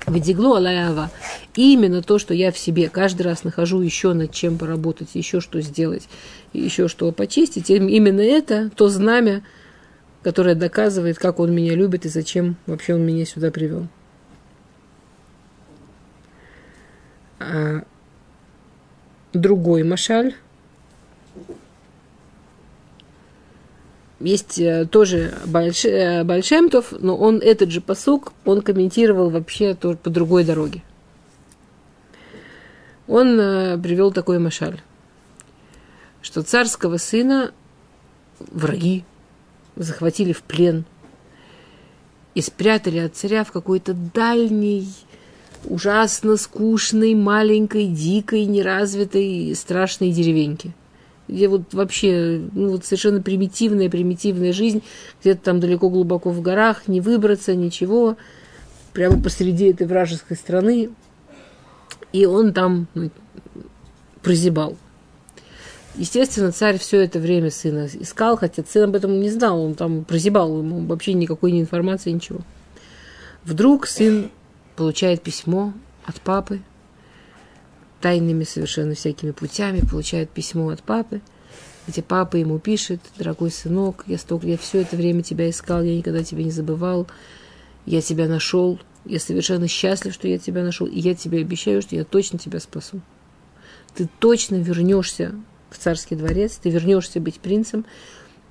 [0.06, 1.10] Вадиглу алаява.
[1.56, 5.60] Именно то, что я в себе каждый раз нахожу еще над чем поработать, еще что
[5.60, 6.08] сделать,
[6.52, 9.42] еще что почистить, именно это то знамя,
[10.22, 13.88] которое доказывает, как он меня любит и зачем вообще он меня сюда привел.
[17.38, 17.82] А
[19.32, 20.34] другой машаль
[24.20, 25.84] есть э, тоже Больш...
[25.84, 30.82] Э, Большемтов, но он этот же посук, он комментировал вообще тоже по другой дороге.
[33.06, 34.80] Он э, привел такой машаль,
[36.22, 37.52] что царского сына
[38.38, 39.04] враги
[39.76, 40.84] захватили в плен
[42.34, 44.88] и спрятали от царя в какой-то дальней,
[45.64, 50.72] ужасно скучной, маленькой, дикой, неразвитой, страшной деревеньке–
[51.28, 54.82] где вот вообще ну, вот совершенно примитивная, примитивная жизнь,
[55.20, 58.16] где-то там далеко глубоко в горах, не выбраться, ничего,
[58.92, 60.90] прямо посреди этой вражеской страны.
[62.12, 63.10] И он там ну,
[64.22, 64.76] прозябал.
[65.96, 70.04] Естественно, царь все это время сына искал, хотя сын об этом не знал, он там
[70.04, 72.40] прозябал, ему вообще никакой не информации, ничего.
[73.44, 74.30] Вдруг сын
[74.76, 75.72] получает письмо
[76.04, 76.60] от папы,
[78.00, 81.20] тайными совершенно всякими путями, получает письмо от папы,
[81.86, 85.96] где папа ему пишет, дорогой сынок, я, столько, я все это время тебя искал, я
[85.96, 87.06] никогда тебя не забывал,
[87.84, 91.94] я тебя нашел, я совершенно счастлив, что я тебя нашел, и я тебе обещаю, что
[91.94, 93.00] я точно тебя спасу.
[93.94, 95.34] Ты точно вернешься
[95.70, 97.86] в царский дворец, ты вернешься быть принцем.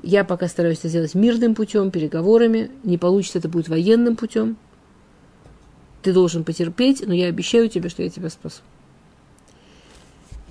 [0.02, 2.72] Я пока стараюсь это сделать мирным путем, переговорами.
[2.84, 4.58] Не получится, это будет военным путем.
[6.02, 8.62] Ты должен потерпеть, но я обещаю тебе, что я тебя спасу.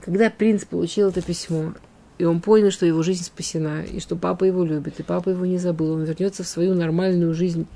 [0.04, 1.72] Когда принц получил это письмо,
[2.18, 5.46] и он понял, что его жизнь спасена, и что папа его любит, и папа его
[5.46, 7.66] не забыл, он вернется в свою нормальную жизнь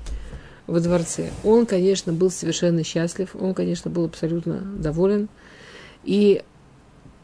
[0.67, 1.31] во дворце.
[1.43, 5.27] Он, конечно, был совершенно счастлив, он, конечно, был абсолютно доволен,
[6.03, 6.43] и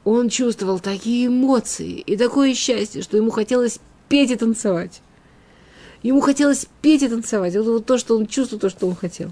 [0.06, 3.80] он чувствовал такие эмоции и такое счастье, что ему хотелось
[4.10, 5.01] петь и танцевать.
[6.01, 7.53] Ему хотелось петь и танцевать.
[7.53, 9.32] Это вот то, что он чувствовал, то, что он хотел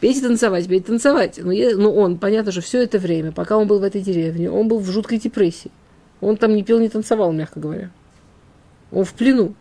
[0.00, 1.40] и танцевать, и танцевать.
[1.42, 4.50] Но, я, но он, понятно же, все это время, пока он был в этой деревне,
[4.50, 5.70] он был в жуткой депрессии.
[6.20, 7.90] Он там не пел, не танцевал, мягко говоря.
[8.90, 9.54] Он в плену.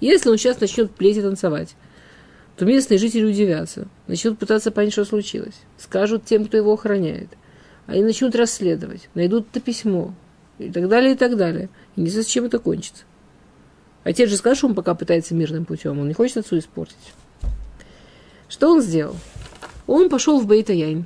[0.00, 1.74] Если он сейчас начнет петь и танцевать,
[2.56, 5.54] то местные жители удивятся, начнут пытаться понять, что случилось.
[5.78, 7.28] Скажут тем, кто его охраняет.
[7.86, 10.14] Они начнут расследовать, найдут это письмо,
[10.58, 11.68] и так далее, и так далее.
[11.96, 13.04] И не знаю, с чем это кончится.
[14.04, 16.96] Отец же скажет, что он пока пытается мирным путем, он не хочет отцу испортить.
[18.48, 19.16] Что он сделал?
[19.92, 21.04] Он пошел в Бейтаяйн.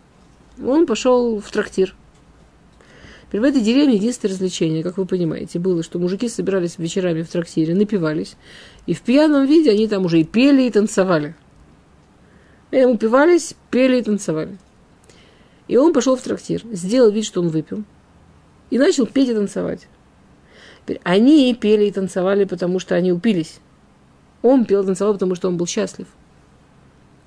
[0.64, 1.96] Он пошел в трактир.
[3.32, 7.74] В этой деревне единственное развлечение, как вы понимаете, было, что мужики собирались вечерами в трактире,
[7.74, 8.36] напивались,
[8.86, 11.34] и в пьяном виде они там уже и пели, и танцевали.
[12.70, 14.56] И упивались, пели и танцевали.
[15.66, 17.82] И он пошел в трактир, сделал вид, что он выпил,
[18.70, 19.88] и начал петь и танцевать.
[21.02, 23.58] Они пели и танцевали, потому что они упились.
[24.42, 26.06] Он пел и танцевал, потому что он был счастлив.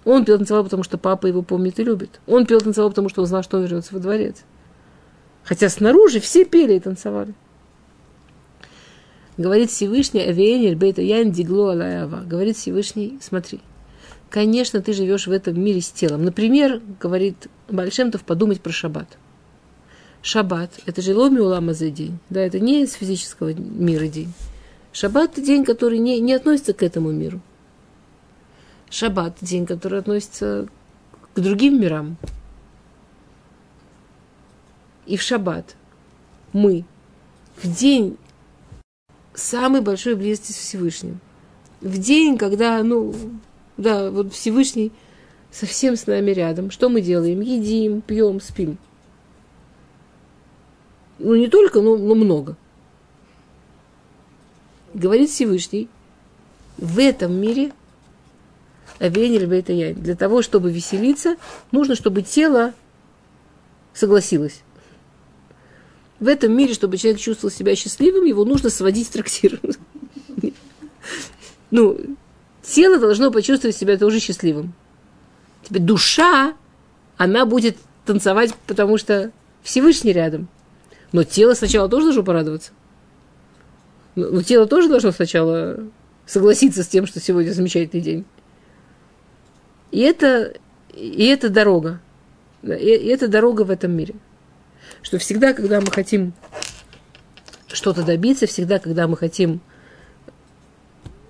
[0.06, 2.22] Он пел танцевал, потому что папа его помнит и любит.
[2.26, 4.44] Он пел танцевал, потому что он знал, что он вернется во дворец.
[5.44, 7.34] Хотя снаружи все пели и танцевали.
[9.38, 12.24] Говорит Всевышний, Авиэнель, Бейта Ян, Дигло, Алаява.
[12.26, 13.62] Говорит Всевышний, смотри,
[14.30, 16.26] конечно, ты живешь в этом мире с телом.
[16.26, 19.18] Например, говорит Большемтов, подумать про шаббат.
[20.22, 22.20] Шаббат– это же ломи улама за день.
[22.30, 24.34] Да, это не из физического мира день.
[24.92, 27.40] Шаббат– день, который не, не относится к этому миру.
[28.90, 30.68] Шаббат– день, который относится
[31.34, 32.18] к другим мирам.
[35.06, 35.76] И в шаббат
[36.54, 36.86] мы
[37.58, 38.18] в день
[39.34, 41.20] самой большой близости с Всевышним.
[41.82, 43.14] В день, когда, ну,
[43.78, 44.92] да, вот Всевышний
[45.52, 46.72] совсем с нами рядом.
[46.72, 47.42] Что мы делаем?
[47.42, 48.78] Едим, пьем, спим.
[51.18, 52.56] Ну, не только, но, но много.
[54.94, 55.88] Говорит Всевышний,
[56.78, 57.72] в этом мире
[59.00, 59.96] Авенер Бейтаян.
[59.96, 61.38] Для того, чтобы веселиться,
[61.72, 62.74] нужно, чтобы тело
[63.94, 64.62] согласилось.
[66.20, 69.60] В этом мире, чтобы человек чувствовал себя счастливым, его нужно сводить в трактир.
[71.72, 72.00] Ну,
[72.64, 74.74] тело должно почувствовать себя тоже счастливым.
[75.62, 76.56] Теперь душа,
[77.16, 77.78] она будет
[78.08, 79.32] танцевать, потому что
[79.62, 80.48] Всевышний рядом.
[81.12, 82.72] Но тело сначала тоже должно порадоваться.
[84.16, 85.78] Но тело тоже должно сначала
[86.26, 88.26] согласиться с тем, что сегодня замечательный день.
[89.92, 90.54] И это,
[90.94, 92.00] и это дорога.
[92.64, 94.16] И, и это дорога в этом мире.
[95.02, 96.34] Что всегда, когда мы хотим
[97.68, 99.62] что-то добиться, всегда, когда мы хотим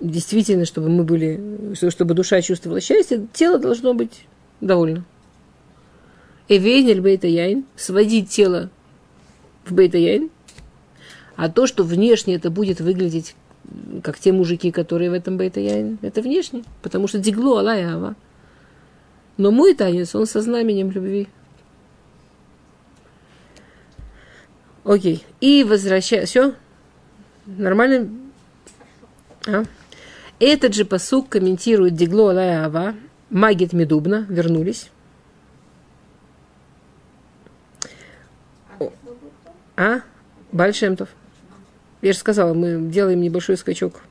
[0.00, 4.26] действительно, чтобы мы были, чтобы душа чувствовала счастье, тело должно быть
[4.60, 5.04] довольно.
[6.48, 8.70] Эвейнель бейта яйн, сводить тело
[9.64, 10.30] в бейта яйн,
[11.36, 13.36] а то, что внешне это будет выглядеть
[14.02, 18.16] как те мужики, которые в этом бейта яйн, это внешне, потому что дигло алая ава.
[19.40, 21.26] Но мой танец, он со знаменем любви.
[24.84, 25.24] Окей.
[25.40, 26.28] И возвращаюсь.
[26.28, 26.54] Все?
[27.46, 28.10] Нормально?
[29.46, 29.64] А?
[30.40, 32.94] Этот же посук комментирует Дигло Алая Ава,
[33.30, 34.90] Магит Медубна, вернулись.
[39.74, 40.02] А?
[40.52, 41.08] Большемтов.
[42.02, 44.02] Я же сказала, мы делаем небольшой скачок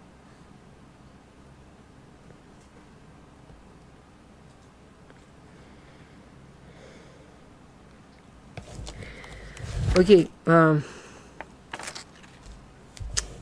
[10.00, 10.32] Окей.
[10.46, 10.78] А,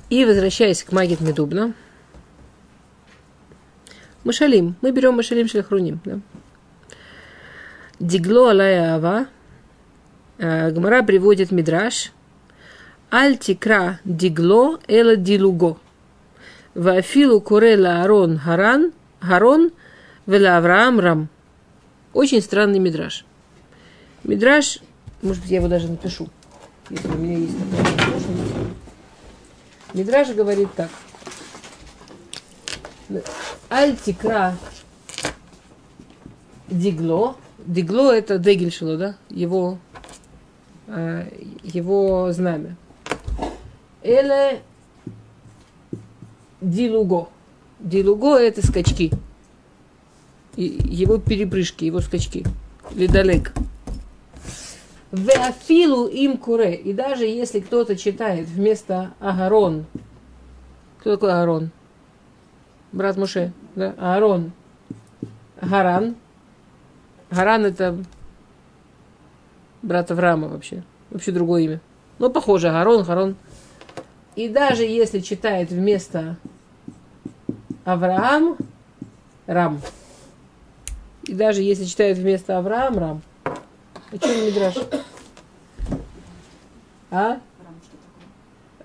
[0.10, 1.76] и возвращаясь к Магит Медубна.
[4.24, 4.76] Машалим.
[4.82, 6.00] Мы берем Машалим Шельхруним.
[6.04, 6.20] Да?
[8.00, 9.28] Дигло алая ава.
[10.40, 12.12] А, Гмара приводит Мидраш.
[13.12, 15.78] Аль тикра дигло эла дилуго.
[16.74, 19.70] Вафилу курела Арон Харан, Харон,
[20.26, 21.30] вела Авраам Рам.
[22.14, 23.26] Очень странный мидраж.
[24.24, 24.80] Мидраж,
[25.22, 26.30] может быть, я его даже напишу
[26.90, 28.54] если у меня есть такая возможность.
[29.94, 30.90] Мидраж говорит так.
[33.70, 34.58] Альтикра
[36.68, 37.36] дигло.
[37.66, 39.16] Дигло это Дегельшило, да?
[39.30, 39.78] Его,
[40.88, 41.30] э,
[41.64, 42.76] его знамя.
[44.04, 44.62] Эле
[46.62, 47.30] дилуго.
[47.80, 49.12] Дилуго это скачки.
[50.56, 52.46] Его перепрыжки, его скачки.
[52.92, 53.54] Ледалек.
[55.18, 56.76] Веафилу им куре.
[56.76, 59.86] И даже если кто-то читает вместо Агарон.
[61.00, 61.72] Кто такой Агарон?
[62.92, 63.52] Брат Муше.
[63.76, 63.94] Да?
[63.98, 64.52] Аарон.
[65.62, 66.16] Гаран.
[67.30, 67.98] Гаран это
[69.82, 70.84] брат Авраама вообще.
[71.10, 71.82] Вообще другое имя.
[72.20, 72.70] Но похоже.
[72.70, 73.36] Гарон, Гарон.
[74.36, 76.38] И даже если читает вместо
[77.86, 78.58] Авраам,
[79.48, 79.82] Рам.
[81.24, 83.22] И даже если читает вместо Авраам, Рам.
[84.12, 84.76] О чем Мидраш?
[87.12, 87.40] А?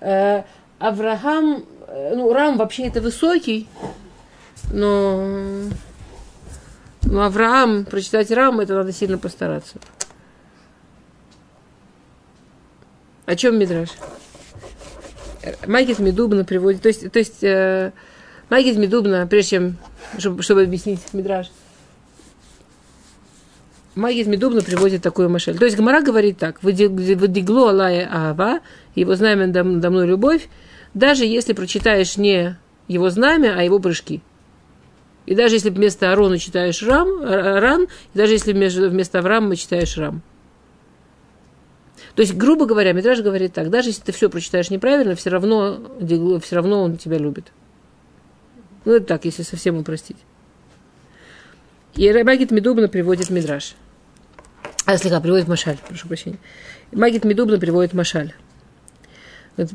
[0.01, 0.43] Э,
[0.79, 3.69] Авраам, э, ну, Рам вообще это высокий,
[4.71, 5.63] но,
[7.03, 9.77] но Авраам, прочитать Рам, это надо сильно постараться.
[13.25, 13.89] О чем Мидраш?
[15.65, 17.93] Магис Медубна приводит, то есть, то есть э,
[18.49, 19.77] Магис Медубна, прежде чем,
[20.17, 21.49] чтобы, чтобы объяснить Мидраш,
[23.95, 25.57] Магис Медубна приводит такую машель.
[25.57, 28.61] То есть Гмара говорит так, «Выдигло Алая Ава,
[28.95, 30.47] его знамя до мной любовь,
[30.93, 34.21] даже если прочитаешь не его знамя, а его прыжки.
[35.25, 37.83] И даже если вместо Арона читаешь Рам, Ран,
[38.13, 40.21] и даже если вместо Авраама читаешь Рам.
[42.15, 45.79] То есть, грубо говоря, Митраж говорит так, даже если ты все прочитаешь неправильно, все равно,
[46.43, 47.53] все равно он тебя любит.
[48.85, 50.17] Ну, это так, если совсем упростить.
[51.95, 53.75] И Рабагит Медубна приводит Мидраш.
[54.85, 56.39] А, слегка, приводит Машаль, прошу прощения.
[56.91, 58.33] Магит Медубна приводит Машаль.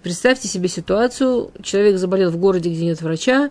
[0.02, 3.50] Представьте себе ситуацию, человек заболел в городе, где нет врача,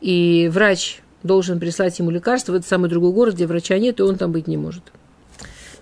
[0.00, 4.02] и врач должен прислать ему лекарство в этот самый другой город, где врача нет, и
[4.02, 4.82] он там быть не может.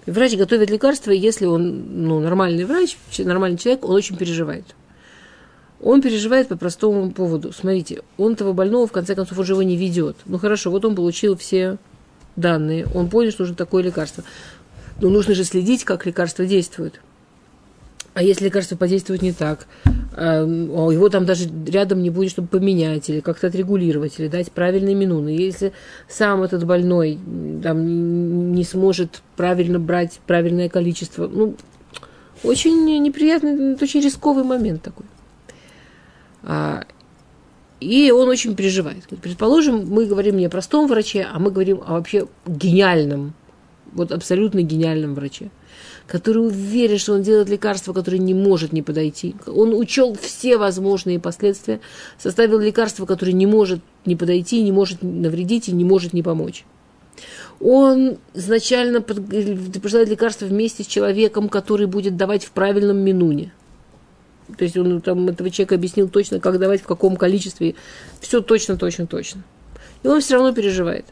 [0.06, 4.64] Врач готовит лекарства, и если он ну, нормальный врач, нормальный человек, он очень переживает.
[5.80, 7.52] Он переживает по простому поводу.
[7.52, 10.16] Смотрите, он этого больного, в конце концов, уже его не ведет.
[10.24, 11.76] Ну хорошо, вот он получил все
[12.36, 14.24] данные, он понял, что нужно такое лекарство.
[15.00, 17.00] Но нужно же следить, как лекарство действует.
[18.14, 19.66] А если лекарство подействует не так,
[20.16, 24.94] а, его там даже рядом не будет, чтобы поменять или как-то отрегулировать, или дать правильные
[24.94, 25.28] минуны.
[25.28, 25.72] Если
[26.08, 27.18] сам этот больной
[27.62, 31.56] там, не сможет правильно брать правильное количество, ну,
[32.42, 35.04] очень неприятный, очень рисковый момент такой.
[36.42, 36.84] А,
[37.80, 39.04] и он очень переживает.
[39.20, 43.34] Предположим, мы говорим не о простом враче, а мы говорим о вообще гениальном,
[43.92, 45.50] вот абсолютно гениальном враче
[46.06, 49.34] который уверен, что он делает лекарство, которое не может не подойти.
[49.46, 51.80] Он учел все возможные последствия,
[52.18, 56.64] составил лекарство, которое не может не подойти, не может навредить и не может не помочь.
[57.60, 63.52] Он изначально присылает лекарство вместе с человеком, который будет давать в правильном минуне.
[64.58, 67.74] То есть он там этого человека объяснил точно, как давать, в каком количестве.
[68.20, 69.42] Все точно, точно, точно.
[70.04, 71.06] И он все равно переживает.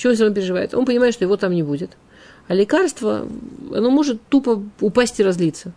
[0.00, 0.72] Почему он все равно переживает?
[0.72, 1.90] Он понимает, что его там не будет.
[2.48, 3.28] А лекарство,
[3.70, 5.74] оно может тупо упасть и разлиться.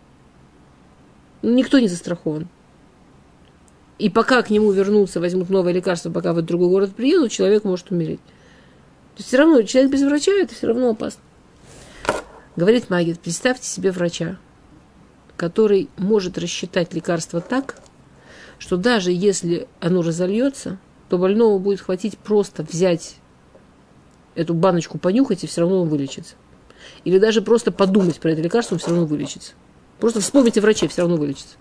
[1.42, 2.48] Никто не застрахован.
[3.98, 7.90] И пока к нему вернутся, возьмут новое лекарство, пока в другой город приедут, человек может
[7.90, 8.20] умереть.
[8.20, 11.20] То есть все равно человек без врача это все равно опасно.
[12.56, 14.38] Говорит Магит, представьте себе врача,
[15.36, 17.76] который может рассчитать лекарство так,
[18.58, 20.78] что даже если оно разольется,
[21.10, 23.16] то больному будет хватить просто взять
[24.34, 26.34] эту баночку, понюхать, и все равно он вылечится.
[27.04, 29.52] Или даже просто подумать про это лекарство, он все равно вылечится.
[29.98, 31.56] Просто вспомните врачей, все равно вылечится.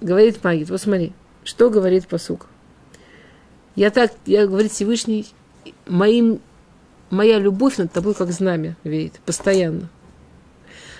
[0.00, 1.12] Говорит Магит, вот смотри,
[1.44, 2.46] что говорит посук.
[3.74, 5.26] Я так, я, говорит Всевышний,
[5.86, 6.40] моим,
[7.10, 9.88] моя любовь над тобой как знамя веет, постоянно.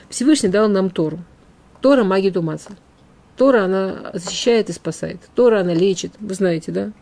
[0.08, 1.20] Всевышний дал нам Тору.
[1.80, 2.76] Тора магит умацель.
[3.36, 5.20] Тора, она защищает и спасает.
[5.34, 6.12] Тора, она лечит.
[6.20, 6.92] Вы знаете, да?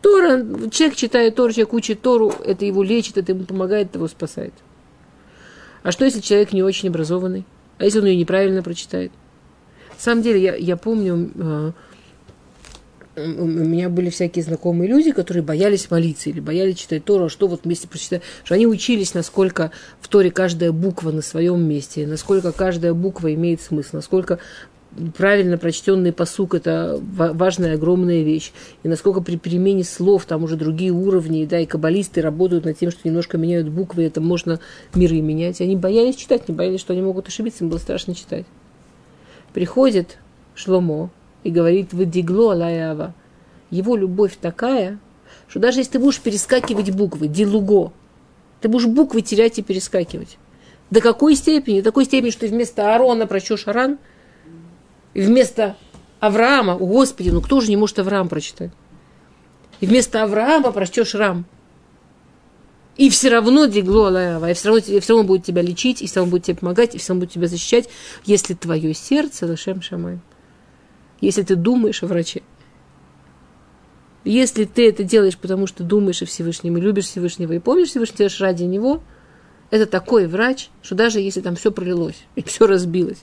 [0.00, 4.08] Тора, человек читает Тору, человек учит Тору, это его лечит, это ему помогает, это его
[4.08, 4.54] спасает.
[5.82, 7.44] А что, если человек не очень образованный?
[7.78, 9.12] А если он ее неправильно прочитает?
[9.90, 11.72] На самом деле, я, я помню, э,
[13.16, 17.48] у меня были всякие знакомые люди, которые боялись молиться или боялись читать Тору, а что
[17.48, 22.52] вот вместе прочитать, что они учились, насколько в Торе каждая буква на своем месте, насколько
[22.52, 24.38] каждая буква имеет смысл, насколько
[25.16, 28.52] правильно прочтенный посук– это важная, огромная вещь.
[28.82, 32.90] И насколько при перемене слов там уже другие уровни, да, и каббалисты работают над тем,
[32.90, 34.60] что немножко меняют буквы, это можно
[34.94, 35.60] миры менять.
[35.60, 38.46] Они боялись читать, не боялись, что они могут ошибиться, им было страшно читать.
[39.52, 40.18] Приходит
[40.54, 41.10] Шломо
[41.44, 43.14] и говорит, вы дигло алаява.
[43.70, 44.98] Его любовь такая,
[45.48, 47.92] что даже если ты будешь перескакивать буквы, дилуго,
[48.60, 50.38] ты будешь буквы терять и перескакивать.
[50.90, 51.80] До какой степени?
[51.80, 53.98] До такой степени, что ты вместо Аарона прочешь Аран–
[55.20, 55.76] вместо
[56.20, 58.70] Авраама, Господи, ну кто же не может Авраам прочитать?
[59.80, 61.46] И вместо Авраама прочтешь Рам.
[62.96, 66.16] И все равно дигло Алаява, и все равно, все равно будет тебя лечить, и все
[66.16, 67.88] равно будет тебе помогать, и все равно будет тебя защищать,
[68.24, 70.18] если твое сердце Лашем Шамай.
[71.20, 72.42] Если ты думаешь о враче.
[74.24, 78.18] Если ты это делаешь, потому что думаешь о Всевышнем и любишь Всевышнего, и помнишь Всевышнего,
[78.18, 79.00] делаешь ради него,
[79.70, 83.22] это такой врач, что даже если там все пролилось, и все разбилось,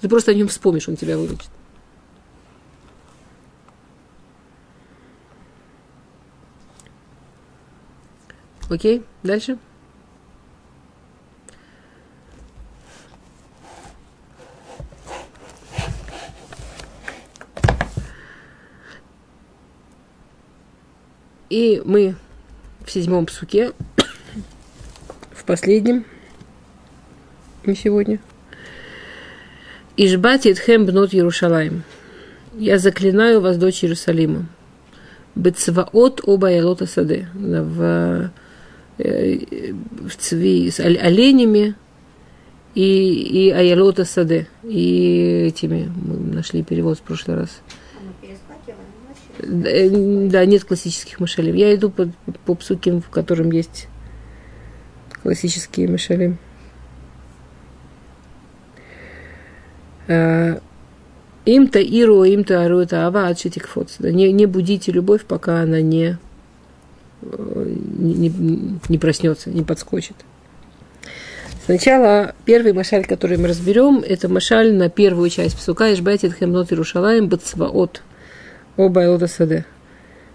[0.00, 1.50] ты просто о нем вспомнишь, он тебя вылечит.
[8.70, 9.58] Окей, дальше.
[21.48, 22.14] И мы
[22.84, 23.72] в седьмом псуке,
[25.32, 26.04] в последнем
[27.64, 28.20] на сегодня–
[30.00, 31.82] Ишбати Тхем бнот Иерушалаем.
[32.56, 34.46] Я заклинаю вас, дочь Иерусалима.
[35.34, 37.28] Бецваот оба ялота саде.
[37.34, 38.30] В,
[38.98, 39.38] э,
[39.90, 41.74] в цви с оленями
[42.76, 44.46] и, и аялота саде.
[44.62, 47.60] И этими мы нашли перевод в прошлый раз.
[49.40, 49.88] Э,
[50.28, 51.58] да, нет классических мышелей.
[51.58, 52.08] Я иду по,
[52.44, 53.88] по псуким, в котором есть
[55.24, 56.36] классические мышели.
[60.08, 63.28] Им-то иру, им-то ару, это ава.
[63.30, 66.18] Не, не будите любовь, пока она не,
[67.22, 68.32] э, не,
[68.88, 70.16] не проснется, не подскочит.
[71.64, 77.28] Сначала первый машаль, который мы разберем, это машаль на первую часть псука Ишбайтит Хемнот Иерушалаем
[77.28, 78.02] Бацваот
[78.76, 79.66] Оба Элота Саде.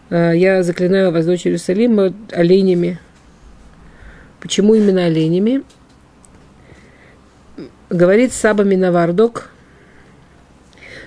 [0.10, 3.00] Э, я заклинаю вас, дочь Иерусалима, оленями
[4.44, 5.64] Почему именно оленями?
[7.90, 9.53] Говорит Саба Минавардок.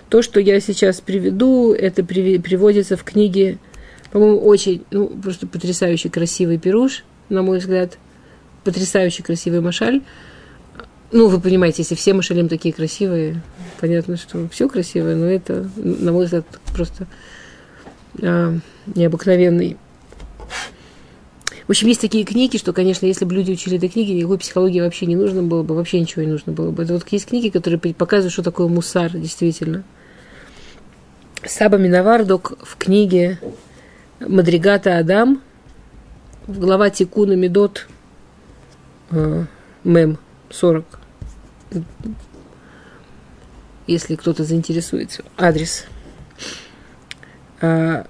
[0.09, 3.59] То, что я сейчас приведу, это приводится в книге,
[4.13, 7.99] по-моему, очень, ну, просто потрясающий красивый пируш, на мой взгляд,
[8.63, 10.03] потрясающий красивый машаль.
[11.13, 13.43] Ну, вы понимаете, если все машалим такие красивые,
[13.81, 17.07] понятно, что все красивое, но это, на мой взгляд, просто
[18.23, 18.55] а,
[18.87, 19.77] необыкновенный
[21.67, 24.81] в общем, есть такие книги, что, конечно, если бы люди учили этой книги, никакой психологии
[24.81, 26.85] вообще не нужно было бы, вообще ничего не нужно было бы.
[26.85, 29.83] Это вот есть книги, которые показывают, что такое мусар, действительно.
[31.45, 33.41] Саба Минавардок в книге
[34.21, 35.43] Мадригата Адам,
[36.47, 37.89] в глава Тикуна Медот,
[39.11, 39.45] э,
[39.83, 40.19] Мем
[40.51, 40.85] 40,
[43.89, 45.87] если кто-то заинтересуется, адрес.
[47.61, 48.05] Э,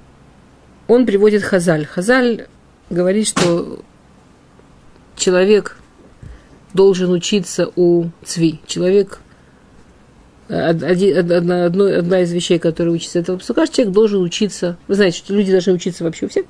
[0.88, 1.86] он приводит Хазаль.
[1.86, 2.46] Хазаль
[2.90, 3.80] говорит, что
[5.16, 5.78] человек
[6.72, 8.60] должен учиться у цви.
[8.66, 9.20] Человек,
[10.48, 15.18] один, одна, одно, одна из вещей, которая учится этого псука, человек должен учиться, вы знаете,
[15.18, 16.44] что люди должны учиться вообще у всех.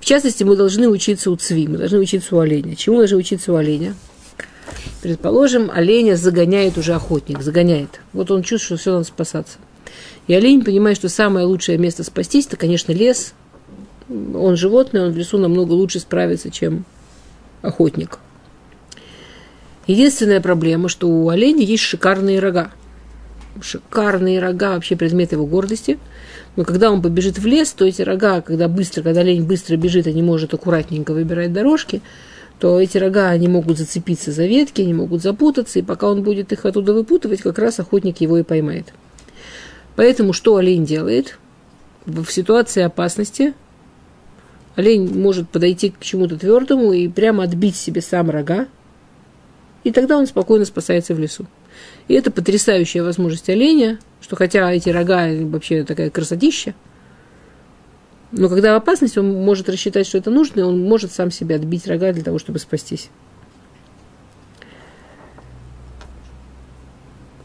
[0.00, 2.76] В частности, мы должны учиться у цви, мы должны учиться у оленя.
[2.76, 3.94] Чему мы должны учиться у оленя?
[5.02, 8.00] Предположим, оленя загоняет уже охотник, загоняет.
[8.12, 9.58] Вот он чувствует, что все, надо спасаться.
[10.28, 13.32] И олень понимает, что самое лучшее место спастись, это, конечно, лес,
[14.08, 16.84] он животное, он в лесу намного лучше справится, чем
[17.62, 18.18] охотник.
[19.86, 22.70] Единственная проблема, что у оленя есть шикарные рога.
[23.60, 25.98] Шикарные рога, вообще предмет его гордости.
[26.56, 30.06] Но когда он побежит в лес, то эти рога, когда быстро, когда олень быстро бежит
[30.06, 32.02] и не может аккуратненько выбирать дорожки,
[32.58, 36.52] то эти рога, они могут зацепиться за ветки, они могут запутаться, и пока он будет
[36.52, 38.92] их оттуда выпутывать, как раз охотник его и поймает.
[39.96, 41.38] Поэтому что олень делает?
[42.04, 43.54] В ситуации опасности
[44.78, 48.68] олень может подойти к чему-то твердому и прямо отбить себе сам рога,
[49.82, 51.46] и тогда он спокойно спасается в лесу.
[52.06, 56.74] И это потрясающая возможность оленя, что хотя эти рога вообще такая красотища,
[58.30, 61.56] но когда в опасности, он может рассчитать, что это нужно, и он может сам себе
[61.56, 63.10] отбить рога для того, чтобы спастись.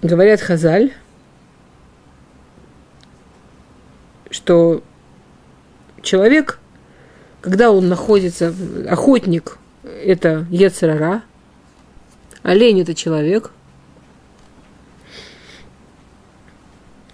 [0.03, 0.91] Говорят Хазаль,
[4.29, 4.83] что
[6.03, 6.59] человек
[7.43, 8.55] когда он находится,
[8.87, 11.23] охотник– это Ецерара,
[12.41, 13.51] олень– это человек,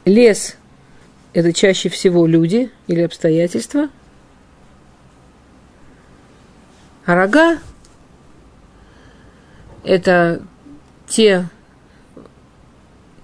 [0.05, 0.55] лес–
[1.34, 3.89] это чаще всего люди или обстоятельства,
[7.07, 7.57] а рога–
[9.84, 10.43] это
[11.07, 11.49] те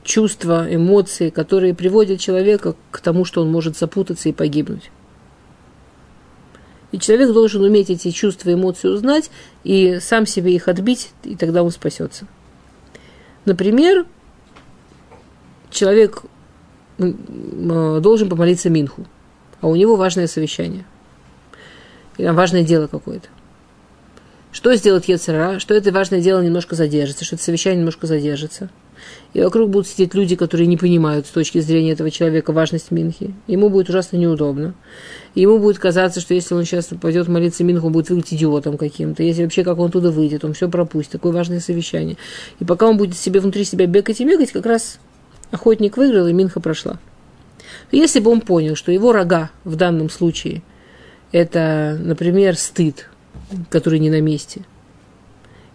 [0.03, 4.89] чувства, эмоции, которые приводят человека к тому, что он может запутаться и погибнуть.
[6.95, 9.29] И человек должен уметь эти чувства, эмоции узнать
[9.65, 12.25] и сам себе их отбить, и тогда он спасется.
[13.43, 14.05] Например,
[15.69, 16.21] человек
[16.97, 19.05] должен помолиться Минху,
[19.59, 20.85] а у него важное совещание.
[22.17, 23.27] Или важное дело какое-то.
[24.53, 25.59] Что сделать Ецера?
[25.59, 28.69] Что это важное дело немножко задержится, что это совещание немножко задержится–
[29.33, 33.33] и вокруг будут сидеть люди, которые не понимают с точки зрения этого человека важность Минхи.
[33.47, 34.75] Ему будет ужасно неудобно.
[35.35, 39.23] Ему будет казаться, что если он сейчас пойдет молиться Минху, он будет выглядеть идиотом каким-то.
[39.23, 41.11] Если вообще как он туда выйдет, он все пропустит.
[41.11, 42.15] Такое важное совещание.
[42.61, 44.99] И пока он будет себе внутри себя бегать и бегать, как раз
[45.51, 46.97] охотник выиграл, и Минха прошла.
[47.91, 50.63] Если бы он понял, что его рога в данном случае
[51.33, 53.09] это, например, стыд,
[53.69, 54.61] который не на месте–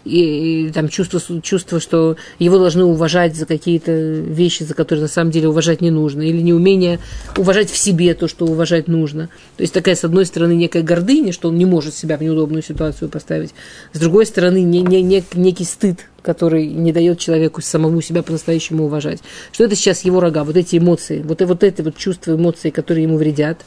[0.05, 5.09] и, и там чувство, чувство, что его должны уважать за какие-то вещи, за которые на
[5.09, 6.99] самом деле уважать не нужно, или неумение
[7.37, 9.29] уважать в себе то, что уважать нужно.
[9.57, 12.63] То есть такая, с одной стороны, некая гордыня, что он не может себя в неудобную
[12.63, 13.55] ситуацию поставить,
[13.93, 18.85] с другой стороны, не, не, не, некий стыд, который не дает человеку самому себя по-настоящему
[18.85, 19.21] уважать.
[19.53, 23.05] Что это сейчас его рога, вот эти эмоции, вот, вот эти вот чувства, эмоции, которые
[23.05, 23.59] ему вредят.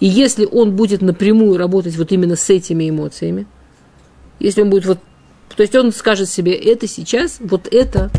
[0.00, 3.46] И если он будет напрямую работать вот именно с этими эмоциями,
[4.38, 4.98] если он будет вот
[5.60, 8.10] то есть он скажет себе, это сейчас, вот это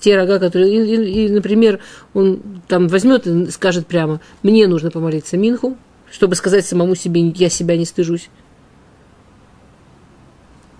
[0.00, 1.80] те рога, которые, и, и, и, например,
[2.12, 5.78] он там возьмет и скажет прямо, мне нужно помолиться Минху,
[6.12, 8.28] чтобы сказать самому себе, я себя не стыжусь.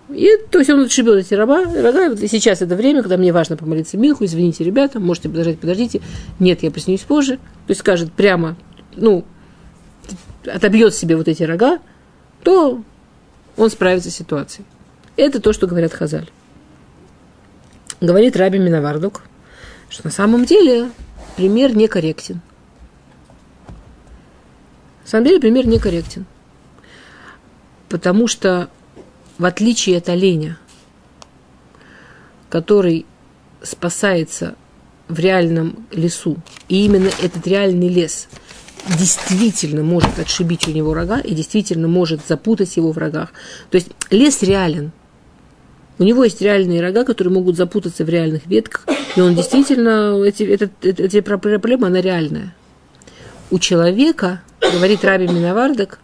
[0.09, 3.57] И, то есть он отшибет эти рога, рога, и сейчас это время, когда мне важно
[3.57, 6.01] помолиться Минху, извините, ребята, можете подождать, подождите,
[6.37, 7.37] нет, я приснюсь позже.
[7.37, 8.57] То есть скажет прямо,
[8.95, 9.25] ну,
[10.45, 11.79] отобьет себе вот эти рога,
[12.43, 12.83] то
[13.57, 14.67] он справится с ситуацией.
[15.19, 16.29] Это то, что говорят Хазаль.
[17.99, 19.23] Говорит Раби Миновардук,
[19.89, 20.89] что на самом деле
[21.35, 22.39] пример некорректен.
[25.03, 26.25] На самом деле пример некорректен.
[27.89, 28.69] Потому что
[29.37, 30.57] в отличие от оленя,
[32.47, 33.05] который
[33.61, 34.55] спасается
[35.09, 36.37] в реальном лесу,
[36.69, 38.29] и именно этот реальный лес
[38.87, 43.33] действительно может отшибить у него рога и действительно может запутать его в рогах.
[43.69, 44.93] То есть лес реален.
[45.99, 48.85] У него есть реальные рога, которые могут запутаться в реальных ветках,
[49.17, 52.55] и он действительно, эти, это, эти проблемы, она реальная.
[53.51, 55.99] У человека, говорит Раби Миновардак,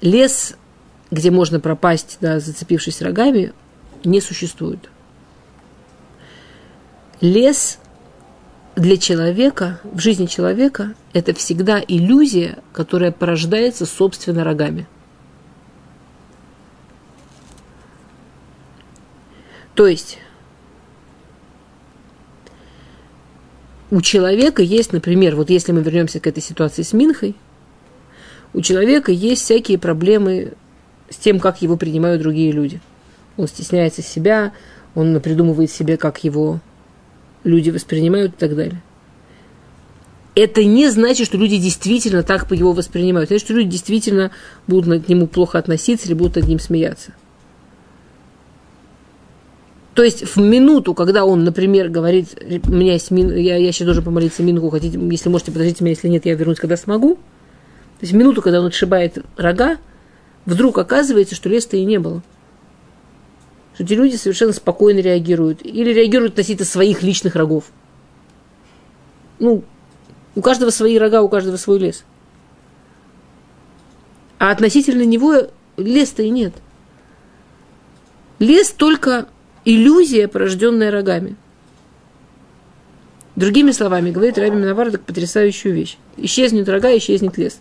[0.00, 0.54] лес,
[1.10, 3.52] где можно пропасть, да, зацепившись рогами,
[4.04, 4.88] не существует.
[7.20, 7.80] Лес
[8.76, 14.86] для человека, в жизни человека, это всегда иллюзия, которая порождается собственно рогами.
[19.78, 20.18] То есть
[23.92, 27.36] у человека есть, например, вот если мы вернемся к этой ситуации с Минхой,
[28.54, 30.54] у человека есть всякие проблемы
[31.10, 32.80] с тем, как его принимают другие люди.
[33.36, 34.52] Он стесняется себя,
[34.96, 36.58] он придумывает себе, как его
[37.44, 38.82] люди воспринимают и так далее.
[40.34, 43.28] Это не значит, что люди действительно так его воспринимают.
[43.28, 44.32] Это значит, что люди действительно
[44.66, 47.12] будут к нему плохо относиться или будут над ним смеяться.
[49.98, 53.84] То есть в минуту, когда он, например, говорит, у меня есть мин, я, я сейчас
[53.86, 57.16] должен помолиться минку, хотите, если можете, подождите меня, если нет, я вернусь, когда смогу.
[57.16, 59.78] То есть в минуту, когда он отшибает рога,
[60.44, 62.22] вдруг оказывается, что леса и не было
[63.74, 65.66] что эти люди совершенно спокойно реагируют.
[65.66, 67.64] Или реагируют относительно своих личных рогов.
[69.40, 69.64] Ну,
[70.36, 72.04] у каждого свои рога, у каждого свой лес.
[74.38, 76.54] А относительно него леса и нет.
[78.38, 79.26] Лес только
[79.68, 81.36] иллюзия, порожденная рогами.
[83.36, 85.98] Другими словами, говорит Раби Миновардок потрясающую вещь.
[86.16, 87.60] Исчезнет рога, исчезнет лес.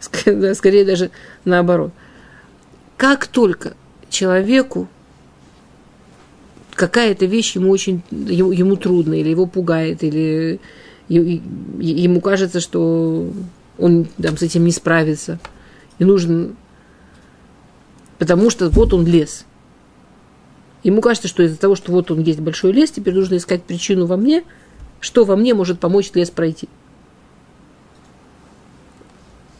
[0.00, 1.10] Скорее даже
[1.44, 1.92] наоборот.
[2.96, 3.74] Как только
[4.08, 4.88] человеку
[6.74, 10.60] какая-то вещь ему очень ему, ему трудно, или его пугает, или
[11.08, 13.28] ему кажется, что
[13.78, 15.40] он там, с этим не справится.
[15.98, 16.56] И нужен...
[18.18, 19.44] Потому что вот он лес.
[20.84, 24.04] Ему кажется, что из-за того, что вот он есть большой лес, теперь нужно искать причину
[24.04, 24.44] во мне,
[25.00, 26.68] что во мне может помочь лес пройти.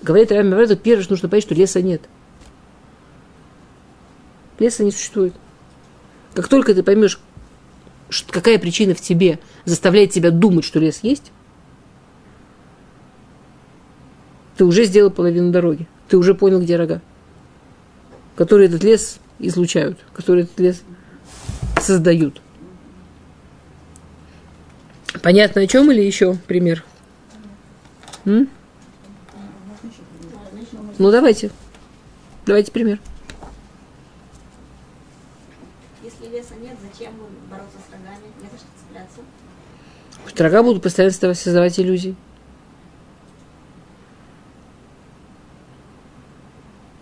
[0.02, 2.02] Говорит Рами Маврада, первое, что нужно понять, что леса нет.
[4.58, 5.32] Леса не существует.
[6.34, 7.18] Как только ты поймешь,
[8.28, 11.32] какая причина в тебе заставляет тебя думать, что лес есть,
[14.58, 15.88] ты уже сделал половину дороги.
[16.08, 17.00] Ты уже понял, где рога,
[18.36, 20.82] которые этот лес излучают, которые этот лес
[21.84, 22.40] создают.
[25.22, 26.84] Понятно о чем или еще пример?
[28.24, 28.48] М?
[30.98, 31.50] Ну давайте.
[32.46, 32.98] Давайте пример.
[40.36, 42.16] Рога будут постоянно создавать иллюзии.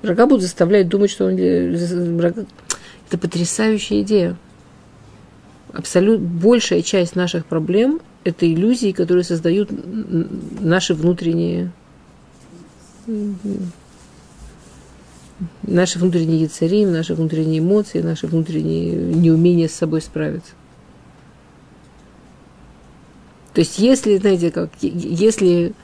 [0.02, 1.36] Рога будут заставлять думать, что он...
[1.38, 4.36] Это потрясающая идея.
[5.72, 9.70] Абсолютно большая часть наших проблем– это иллюзии, которые создают
[10.60, 11.72] наши внутренние
[15.62, 20.52] наши внутренние яцари, наши внутренние эмоции, наши внутренние неумения с собой справиться.
[23.54, 25.74] То есть, если, знаете, как, если,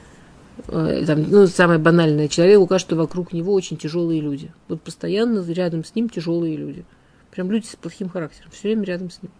[0.67, 4.51] э, там, ну, самое банальное, человеку кажется, что вокруг него очень тяжелые люди.
[4.67, 6.83] Вот постоянно рядом с ним тяжелые люди.
[7.31, 9.31] Прям люди с плохим характером, все время рядом с ним.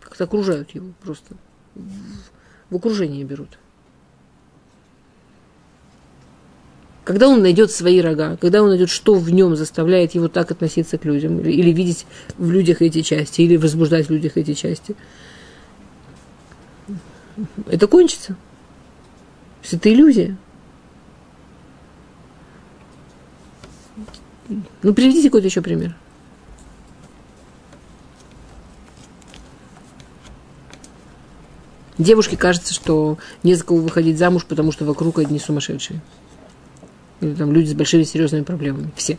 [0.00, 1.34] Как-то окружают его просто.
[2.70, 3.58] В окружение берут.
[7.04, 10.98] Когда он найдет свои рога, когда он найдет, что в нем заставляет его так относиться
[10.98, 12.06] к людям, или, или видеть
[12.38, 14.96] в людях эти части, или возбуждать в людях эти части–
[17.66, 18.28] это кончится.
[18.28, 20.36] То есть это иллюзия.
[24.82, 25.94] Ну, приведите какой-то еще пример.
[32.00, 36.00] Девушке кажется, что не за кого выходить замуж, потому что вокруг одни сумасшедшие.
[37.20, 38.90] Или там люди с большими серьезными проблемами.
[38.96, 39.18] Все.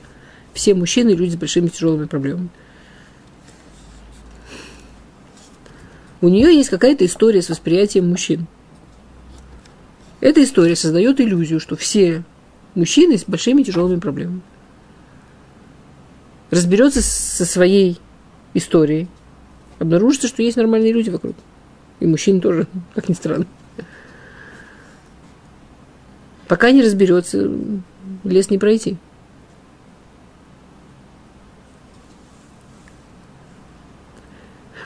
[0.55, 2.49] Все мужчины люди с большими тяжелыми проблемами.
[6.21, 8.47] у нее есть какая-то история с восприятием мужчин.
[10.19, 12.23] Эта история создает иллюзию, что все
[12.73, 14.41] мужчины с большими тяжелыми проблемами.
[16.49, 17.99] Разберется со своей
[18.55, 19.07] историей,
[19.79, 21.35] обнаружится, что есть нормальные люди вокруг.
[22.01, 23.45] И мужчин тоже, как ни странно.
[26.47, 27.49] Пока не разберется,
[28.23, 28.97] лес не пройти.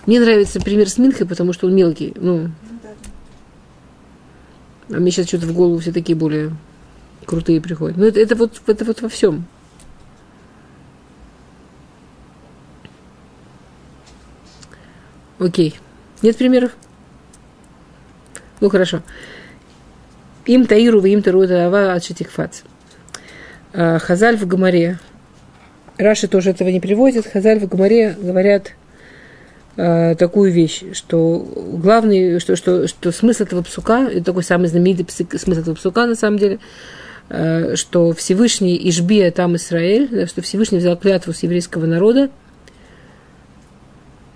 [0.05, 2.13] Мне нравится пример с Минхой, потому что он мелкий.
[2.17, 2.51] Ну,
[4.89, 6.55] а мне сейчас что-то в голову все такие более
[7.25, 7.97] крутые приходят.
[7.97, 9.45] Но это, это, вот, это вот во всем.
[15.39, 15.75] Окей.
[16.21, 16.71] Нет примеров?
[18.61, 19.01] Ну, хорошо.
[20.45, 22.61] Им таиру, им тару ава от шитикфац.
[23.73, 24.99] А, Хазаль в Гамаре.
[25.97, 27.27] Раши тоже этого не приводит.
[27.27, 28.71] Хазаль в Гамаре говорят
[29.77, 31.39] а, такую вещь, что
[31.73, 36.05] главный, что, что, что смысл этого псука, это такой самый знаменитый псик- смысл этого псука
[36.05, 36.59] на самом деле,
[37.29, 42.29] а, что Всевышний Ишбия там Израиль, что Всевышний взял клятву с еврейского народа,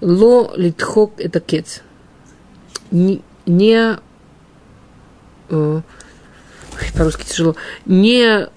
[0.02, 1.84] ло литхок это кец.
[2.92, 3.98] Не, не
[5.50, 7.56] по-русски тяжело,
[7.86, 8.48] не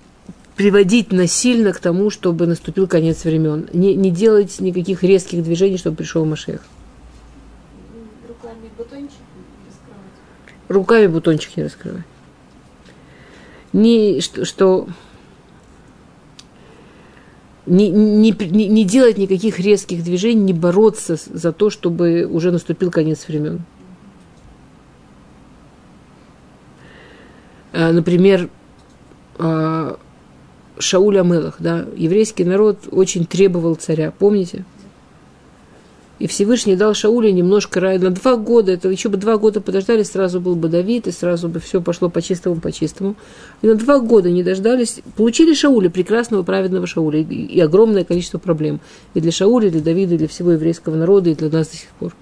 [0.56, 3.68] приводить насильно к тому, чтобы наступил конец времен.
[3.72, 6.60] Не, не делать никаких резких движений, чтобы пришел Машех.
[8.28, 9.18] Руками бутончик
[9.66, 10.68] раскрывать.
[10.68, 12.02] Руками бутончик не раскрывай.
[13.72, 14.86] Не, что, что
[17.64, 22.90] не, не, не, не делать никаких резких движений, не бороться за то, чтобы уже наступил
[22.90, 23.62] конец времен.
[27.72, 28.48] Например,
[29.38, 29.98] а,
[30.78, 34.64] Шауль Амелах, да, еврейский народ очень требовал царя, помните?
[36.18, 38.70] И Всевышний дал Шауле немножко рая на два года.
[38.70, 42.08] Это еще бы два года подождали, сразу был бы Давид, и сразу бы все пошло
[42.10, 43.16] по чистому, по чистому.
[43.60, 45.00] И на два года не дождались.
[45.16, 47.22] Получили Шауля, прекрасного, праведного Шауля.
[47.22, 48.78] И, и огромное количество проблем.
[49.14, 51.76] И для Шауля, и для Давида, и для всего еврейского народа, и для нас до
[51.76, 52.14] сих пор.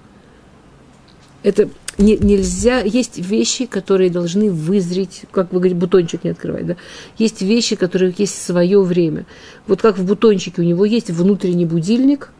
[1.43, 1.69] Это
[1.99, 6.77] не- нельзя, есть вещи, которые должны вызреть, как вы говорите, бутончик не открывать, да?
[7.19, 9.27] Есть вещи, которые есть свое время.
[9.67, 12.31] Вот как в бутончике у него есть внутренний будильник,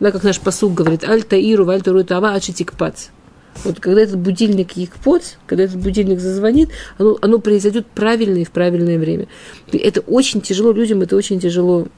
[0.00, 3.08] да, как наш посуг говорит, альта иру, вальта ру тава, ачитикпац.
[3.64, 8.52] Вот когда этот будильник якпоц, когда этот будильник зазвонит, оно, оно произойдет правильно и в
[8.52, 9.26] правильное время.
[9.72, 11.88] И Это очень тяжело людям, это очень тяжело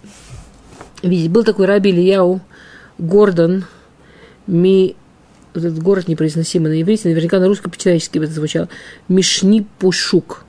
[1.03, 1.31] видеть.
[1.31, 2.41] Был такой раби Ильяу
[2.99, 3.65] Гордон,
[4.47, 4.97] ми,
[5.55, 8.69] вот этот город непроизносимый на иврите, наверняка на русском по-человечески бы это звучало,
[9.09, 10.45] Мишни Пушук.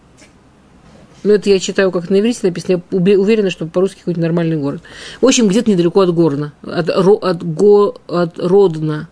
[1.24, 4.82] Ну, это я читаю, как на иврите написано, я уверена, что по-русски какой-то нормальный город.
[5.20, 9.08] В общем, где-то недалеко от Горна, от, от, Го, от Родна,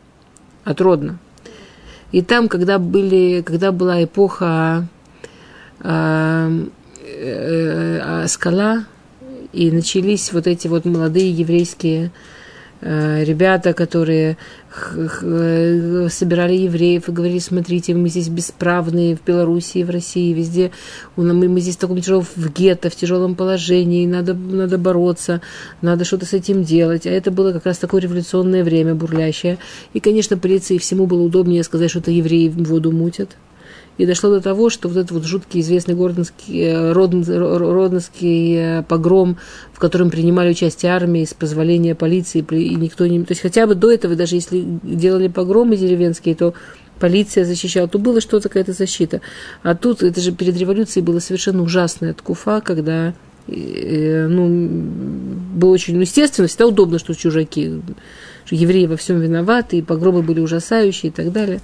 [0.63, 1.19] от Родна.
[2.11, 4.87] И там, когда, были, когда была эпоха
[5.81, 6.51] а,
[7.05, 8.85] э, а, скала,
[9.53, 12.38] и начались вот эти вот молодые еврейские э,
[12.81, 14.37] ребята, которые
[14.95, 20.71] э, собирали евреев и говорили, смотрите, мы здесь бесправные в Белоруссии, в России, везде,
[21.15, 25.41] мы, мы здесь в таком тяжелом, в гетто, в тяжелом положении, надо, надо бороться,
[25.81, 27.05] надо что-то с этим делать.
[27.05, 29.57] А это было как раз такое революционное время, бурлящее.
[29.93, 33.35] И, конечно, полиции всему было удобнее сказать, что это евреи воду мутят.
[33.99, 38.55] И дошло до того, что вот этот вот жуткий известный гордонский, э, родн- ро- роднский
[38.55, 39.37] э, погром,
[39.73, 43.21] в котором принимали участие армии с позволения полиции, и никто не...
[43.25, 46.53] То есть хотя бы до этого, даже если делали погромы деревенские, то
[46.97, 49.19] полиция защищала, то было что-то, какая-то защита.
[49.63, 53.13] А тут, это же перед революцией было совершенно ужасная ткуфа, когда
[53.47, 54.47] э, ну,
[55.55, 57.81] было очень, ну, естественно, всегда удобно, что чужаки,
[58.45, 61.59] что евреи во всем виноваты, и погромы были ужасающие и так далее.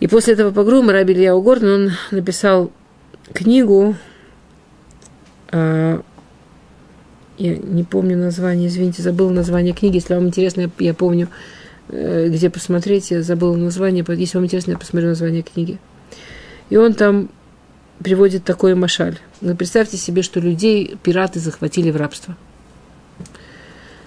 [0.00, 2.70] И после этого погрома Раби Илья Гордон, он написал
[3.32, 3.96] книгу,
[5.50, 6.02] а,
[7.38, 11.28] я не помню название, извините, забыла название книги, если вам интересно, я, я помню,
[11.88, 15.78] э, где посмотреть, я забыла название, если вам интересно, я посмотрю название книги.
[16.70, 17.30] И он там
[17.98, 19.18] приводит такой машаль.
[19.40, 22.36] Ну, представьте себе, что людей пираты захватили в рабство.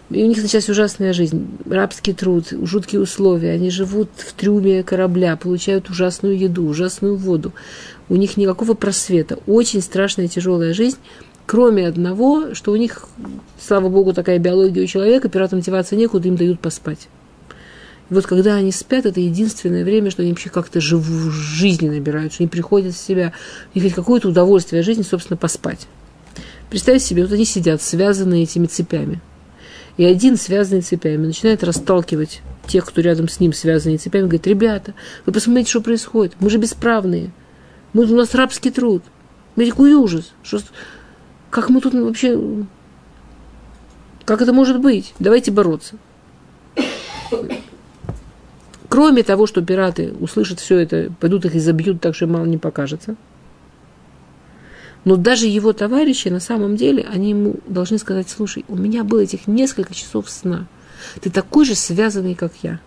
[0.10, 3.52] И у них началась ужасная жизнь, рабский труд, жуткие условия.
[3.52, 7.52] Они живут в трюме корабля, получают ужасную еду, ужасную воду.
[8.08, 9.38] У них никакого просвета.
[9.48, 10.98] Очень страшная тяжелая жизнь,
[11.46, 13.06] кроме одного, что у них,
[13.60, 17.10] слава богу, такая биология у человека, пиратам деваться некуда, им дают поспать.
[18.10, 22.32] И вот когда они спят, это единственное время, что они вообще как-то живу, жизни набирают,
[22.32, 23.34] что они приходят в себя,
[23.74, 25.88] у них есть какое-то удовольствие жизни, собственно, поспать.
[26.70, 29.20] Представьте себе, вот они сидят, связанные этими цепями.
[29.98, 34.94] И один, связанный цепями, начинает расталкивать тех, кто рядом с ним связанный цепями, говорит, ребята,
[35.26, 36.36] вы посмотрите, что происходит.
[36.40, 37.32] Мы же бесправные.
[37.94, 39.04] Мы, у нас рабский труд.
[39.56, 40.34] Мы какой ужас.
[40.44, 40.60] Что,
[41.50, 42.40] как мы тут вообще...
[44.26, 45.14] Как это может быть?
[45.20, 45.96] Давайте бороться.
[48.90, 52.58] Кроме того, что пираты услышат все это, пойдут их и забьют, так что мало не
[52.58, 53.16] покажется.
[55.08, 59.22] Но даже его товарищи, на самом деле, они ему должны сказать, слушай, у меня было
[59.22, 60.68] этих несколько часов сна.
[61.22, 62.82] Ты такой же связанный, как я.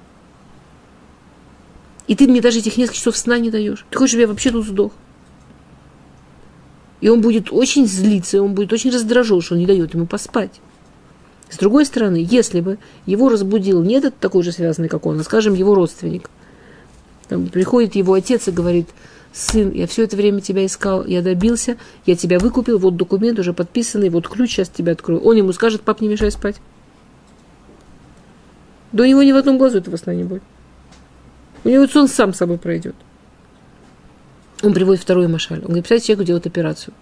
[2.08, 3.86] И ты мне даже этих несколько часов сна не даешь.
[3.88, 4.92] Ты хочешь, чтобы я вообще тут сдох?
[7.00, 10.04] И он будет очень злиться, и он будет очень раздражен, что он не дает ему
[10.04, 10.60] поспать.
[11.48, 12.76] С другой стороны, если бы
[13.06, 16.28] его разбудил не этот такой же связанный, как он, а, скажем, его родственник,
[17.28, 18.90] там приходит его отец и говорит,
[19.32, 21.76] сын, я все это время тебя искал, я добился,
[22.06, 25.20] я тебя выкупил, вот документ уже подписанный, вот ключ, сейчас тебя открою.
[25.20, 26.56] Он ему скажет, пап, не мешай спать.
[28.92, 30.42] До него ни в одном глазу этого сна не будет.
[31.62, 32.96] У него сон сам собой пройдет.
[34.62, 35.58] Он приводит второй машаль.
[35.58, 36.94] Он говорит, представьте, человеку делают операцию.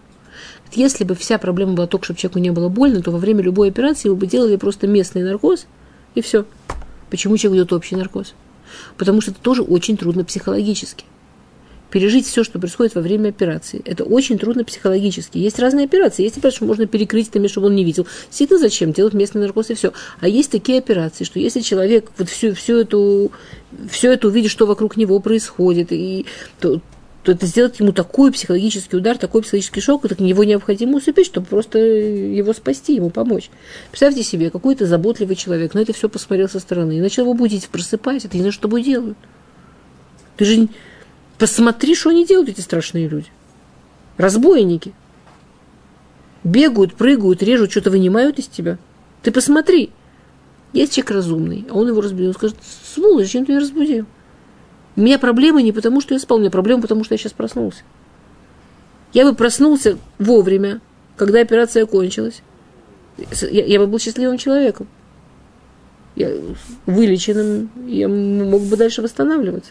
[0.73, 3.69] Если бы вся проблема была только, чтобы человеку не было больно, то во время любой
[3.69, 5.67] операции его бы делали просто местный наркоз,
[6.15, 6.45] и все.
[7.11, 8.35] Почему человек идет общий наркоз?
[8.97, 11.05] Потому что это тоже очень трудно психологически.
[11.91, 13.81] Пережить все, что происходит во время операции.
[13.85, 15.39] Это очень трудно психологически.
[15.39, 16.23] Есть разные операции.
[16.23, 18.07] Есть операции, что можно перекрыть там, чтобы он не видел.
[18.27, 18.93] Действительно, зачем?
[18.93, 19.93] Делать местный наркоз и все.
[20.21, 23.33] А есть такие операции, что если человек вот всю, всю эту,
[23.91, 26.27] все это увидит, что вокруг него происходит, и
[26.61, 26.83] то,
[27.23, 31.47] то это сделать ему такой психологический удар, такой психологический шок, это его необходимо усыпить, чтобы
[31.47, 33.51] просто его спасти, ему помочь.
[33.91, 37.69] Представьте себе, какой-то заботливый человек на это все посмотрел со стороны и начал его будить,
[37.69, 39.17] просыпайся, ты не знаешь, что тобой делают.
[40.37, 40.69] Ты же
[41.39, 43.29] посмотри, что они делают, эти страшные люди.
[44.17, 44.93] Разбойники.
[46.45, 48.79] Бегают, прыгают, режут, что-то вынимают из тебя.
[49.23, 49.91] Ты посмотри.
[50.73, 52.29] Есть человек разумный, а он его разбудил.
[52.29, 52.57] Он скажет,
[52.95, 54.07] сволочь, зачем ты меня разбудил?
[54.97, 57.33] У меня проблемы не потому, что я спал, у меня проблемы потому, что я сейчас
[57.33, 57.83] проснулся.
[59.13, 60.81] Я бы проснулся вовремя,
[61.17, 62.43] когда операция кончилась.
[63.41, 64.87] Я, я бы был счастливым человеком.
[66.15, 66.33] Я
[66.87, 69.71] вылеченным, я мог бы дальше восстанавливаться.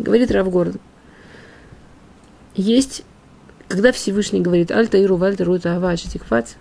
[0.00, 0.76] Говорит Рав Город.
[2.54, 3.02] Есть,
[3.68, 6.52] когда Всевышний говорит «Альта иру вальта рута авачи тикфац»,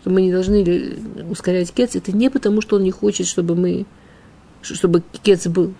[0.00, 0.96] что мы не должны
[1.30, 3.86] ускорять кец, это не потому, что он не хочет, чтобы мы,
[4.62, 5.74] чтобы кец был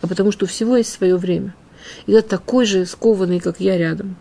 [0.00, 1.54] а потому что у всего есть свое время.
[2.06, 4.16] И это такой же скованный, как я рядом.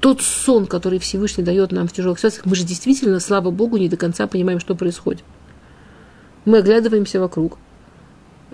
[0.00, 3.88] Тот сон, который Всевышний дает нам в тяжелых ситуациях, мы же действительно, слава Богу, не
[3.88, 5.22] до конца понимаем, что происходит.
[6.44, 7.58] Мы оглядываемся вокруг.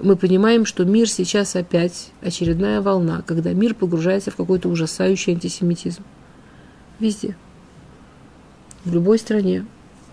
[0.00, 6.02] Мы понимаем, что мир сейчас опять очередная волна, когда мир погружается в какой-то ужасающий антисемитизм.
[6.98, 7.36] Везде.
[8.84, 9.66] В любой стране.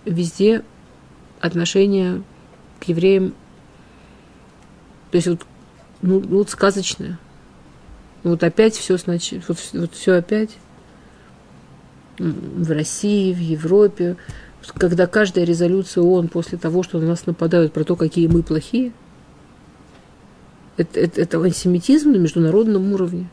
[0.05, 0.63] Везде
[1.39, 2.23] отношение
[2.79, 3.33] к евреям
[5.15, 5.45] то есть вот
[6.01, 7.17] ну, вот сказочное.
[8.23, 10.57] Вот опять все, значит, вот, вот все опять
[12.17, 14.17] в России, в Европе,
[14.77, 18.91] когда каждая резолюция ООН после того, что на нас нападают про то, какие мы плохие,
[20.77, 23.27] это, это, это антисемитизм на международном уровне.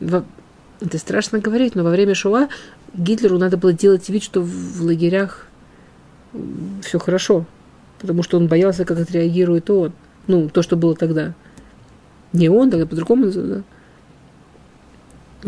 [0.00, 2.48] Это страшно говорить, но во время Шоа
[2.94, 5.46] Гитлеру надо было делать вид, что в лагерях
[6.82, 7.46] все хорошо,
[8.00, 9.92] потому что он боялся, как отреагирует ООН.
[10.26, 11.34] Ну, то, что было тогда.
[12.32, 13.30] Не он, тогда по-другому.
[13.30, 13.62] Да.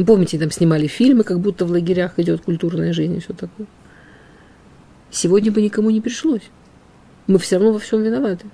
[0.05, 3.67] Помните, там снимали фильмы, как будто в лагерях идет культурная жизнь и все такое.
[5.11, 6.49] Сегодня бы никому не пришлось.
[7.27, 8.47] Мы все равно во всем виноваты.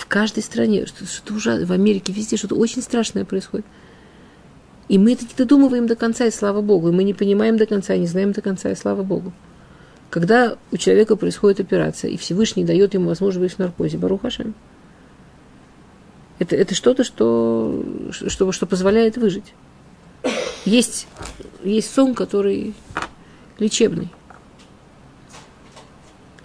[0.00, 3.66] В каждой стране, что-то ужасное, в Америке, везде что-то очень страшное происходит.
[4.88, 6.88] И мы это не додумываем до конца, и слава Богу.
[6.88, 9.30] И мы не понимаем до конца, и не знаем до конца, и слава Богу.
[10.08, 14.54] Когда у человека происходит операция, и Всевышний дает ему возможность быть в наркозе, Барухашем,
[16.38, 19.52] это, это что-то, что, что, что позволяет выжить.
[20.64, 21.08] Есть,
[21.62, 22.72] есть сон, который
[23.58, 24.08] лечебный.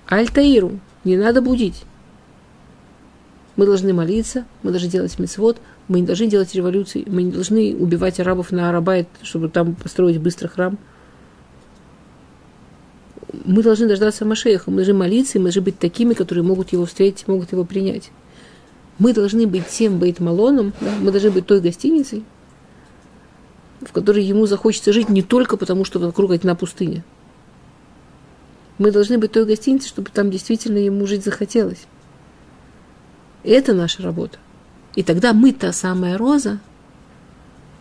[0.08, 1.86] Альтаиру, не надо будить.
[3.56, 5.58] Мы должны молиться, мы должны делать мецвод,
[5.88, 10.20] мы не должны делать революции, мы не должны убивать арабов на Арабайт, чтобы там построить
[10.20, 10.78] быстро храм–
[13.44, 16.86] мы должны дождаться Машеха, мы должны молиться, и мы должны быть такими, которые могут его
[16.86, 18.12] встретить, могут его принять.
[18.98, 20.92] Мы должны быть тем бейт-малоном, да?
[21.02, 22.24] мы должны быть той гостиницей,
[23.82, 27.04] в которой ему захочется жить не только потому, что вокруг одна пустыня.
[28.78, 31.88] Мы должны быть той гостиницей, чтобы там действительно ему жить захотелось.
[33.46, 34.40] Это наша работа.
[34.96, 36.60] И тогда мы та самая роза,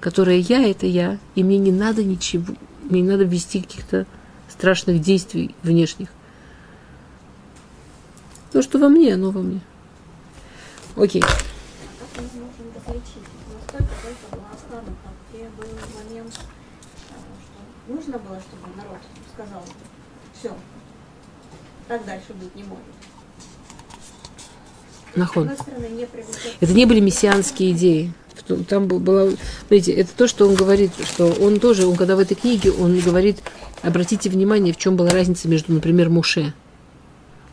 [0.00, 4.06] которая я, это я, и мне не надо ничего, мне не надо ввести каких-то
[4.50, 6.08] страшных действий внешних.
[8.52, 9.60] То, что во мне, оно во мне.
[10.96, 11.22] Окей.
[17.88, 18.98] нужно было, чтобы народ
[19.32, 19.62] сказал,
[20.38, 20.54] все,
[21.88, 23.03] так дальше быть не может.
[25.16, 25.50] Нахон.
[26.60, 28.12] Это не были мессианские идеи.
[28.68, 32.34] Там было, смотрите, это то, что он говорит, что он тоже, он когда в этой
[32.34, 33.38] книге, он говорит,
[33.82, 36.52] обратите внимание, в чем была разница между, например, Муше.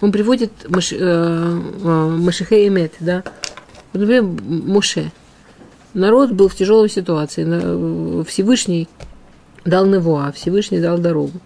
[0.02, 3.24] Он приводит Маш, э, э, Машихе Эмет, да,
[3.94, 5.12] Например, Муше.
[5.94, 8.24] Народ был в тяжелой ситуации.
[8.24, 8.88] Всевышний
[9.66, 11.40] дал Невуа, Всевышний дал дорогу.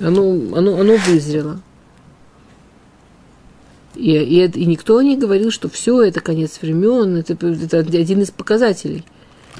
[0.00, 1.60] Оно, оно, оно вызрело.
[3.94, 8.30] И, и, и никто не говорил, что все, это конец времен, это, это один из
[8.30, 9.04] показателей.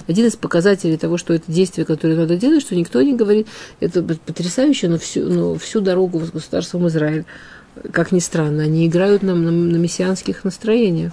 [0.09, 3.47] Один из показателей того, что это действие, которое надо делать, что никто не говорит,
[3.79, 7.25] это потрясающе, но всю, но всю дорогу с государством Израиль,
[7.93, 11.13] как ни странно, они играют на, на, на мессианских настроениях.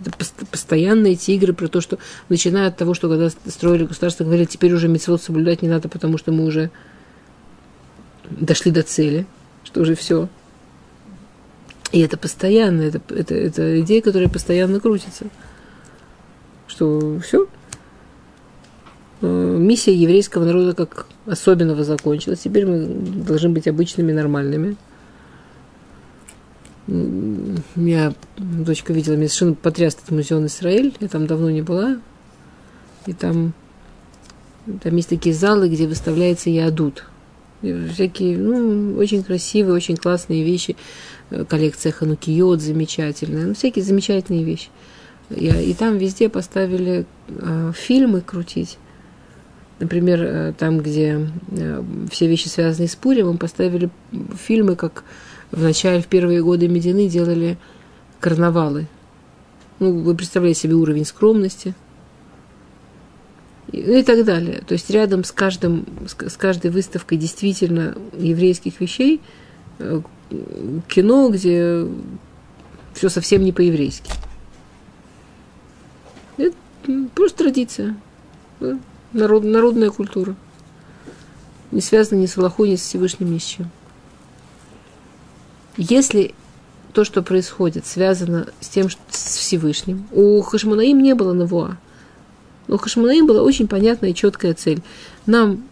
[0.00, 0.12] Это
[0.50, 1.98] постоянные эти игры про то, что
[2.28, 6.18] начиная от того, что когда строили государство, говорили, теперь уже мецвод соблюдать не надо, потому
[6.18, 6.70] что мы уже
[8.30, 9.26] дошли до цели,
[9.64, 10.28] что уже все.
[11.92, 15.26] И это постоянно, это, это, это идея, которая постоянно крутится.
[16.66, 17.48] Что все.
[19.20, 22.40] Э, миссия еврейского народа как особенного закончилась.
[22.40, 22.86] Теперь мы
[23.24, 24.76] должны быть обычными, нормальными.
[26.86, 30.94] Меня дочка видела, меня совершенно потряс этот музей Израиль.
[31.00, 31.98] Я там давно не была.
[33.06, 33.54] И там,
[34.82, 37.04] там есть такие залы, где выставляется ядут.
[37.60, 40.76] Всякие, ну, очень красивые, очень классные вещи.
[41.30, 43.46] Э, коллекция Ханукиот замечательная.
[43.46, 44.68] Ну, всякие замечательные вещи.
[45.30, 48.78] И, и там везде поставили э, фильмы крутить.
[49.80, 53.90] Например, э, там, где э, все вещи связаны с Пуримом, поставили
[54.36, 55.04] фильмы, как
[55.50, 57.58] в начале, в первые годы Медины делали
[58.20, 58.86] карнавалы.
[59.78, 61.74] Ну, вы представляете себе уровень скромности.
[63.72, 64.62] И, так далее.
[64.66, 69.20] То есть рядом с, каждым, с, каждой выставкой действительно еврейских вещей
[69.78, 70.00] э,
[70.88, 71.86] кино, где
[72.94, 74.10] все совсем не по-еврейски.
[76.38, 76.56] Это
[77.14, 77.96] просто традиция.
[79.12, 80.34] Народ, народная культура.
[81.70, 83.70] Не связана ни с Аллахой, ни с Всевышним, ни с чем.
[85.76, 86.34] Если
[86.92, 91.76] то, что происходит, связано с тем, что, с Всевышним, у Хашманаим не было навуа.
[92.68, 94.82] У Хашманаим была очень понятная и четкая цель.
[95.26, 95.64] Нам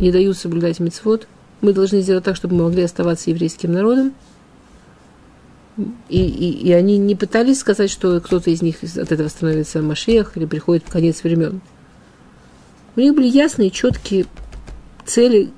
[0.00, 1.26] не дают соблюдать мицвод,
[1.60, 4.12] мы должны сделать так, чтобы мы могли оставаться еврейским народом.
[6.08, 10.36] И, и, и они не пытались сказать, что кто-то из них от этого становится Машех
[10.36, 11.60] или приходит конец времен.
[12.96, 14.26] У них были ясные, четкие
[15.06, 15.50] цели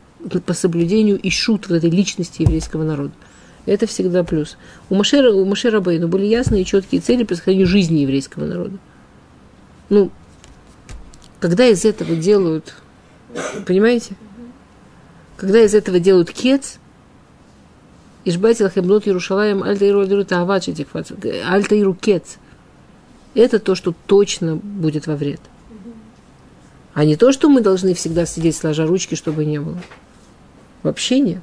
[0.45, 3.13] по соблюдению и шут вот этой личности еврейского народа.
[3.65, 4.57] Это всегда плюс.
[4.91, 8.77] У Машера, у Машера Бейну были ясные и четкие цели по сохранению жизни еврейского народа.
[9.89, 10.11] Ну,
[11.41, 12.75] когда из этого делают,
[13.67, 14.15] понимаете?
[15.37, 16.79] Когда из этого делают кец,
[18.27, 22.37] Ишбатил хемнот Ярушалаем Альтаиру Альтаиру кец.
[23.35, 25.41] Это то, что точно будет во вред.
[26.93, 29.79] А не то, что мы должны всегда сидеть сложа ручки, чтобы не было.
[30.83, 31.43] Вообще нет.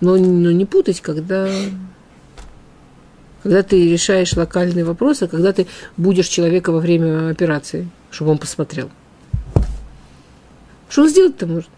[0.00, 1.48] Но, но не путать, когда,
[3.44, 5.66] когда ты решаешь локальные вопросы, когда ты
[5.98, 8.90] будешь человека во время операции, чтобы он посмотрел.
[10.88, 11.68] Что он сделать-то может?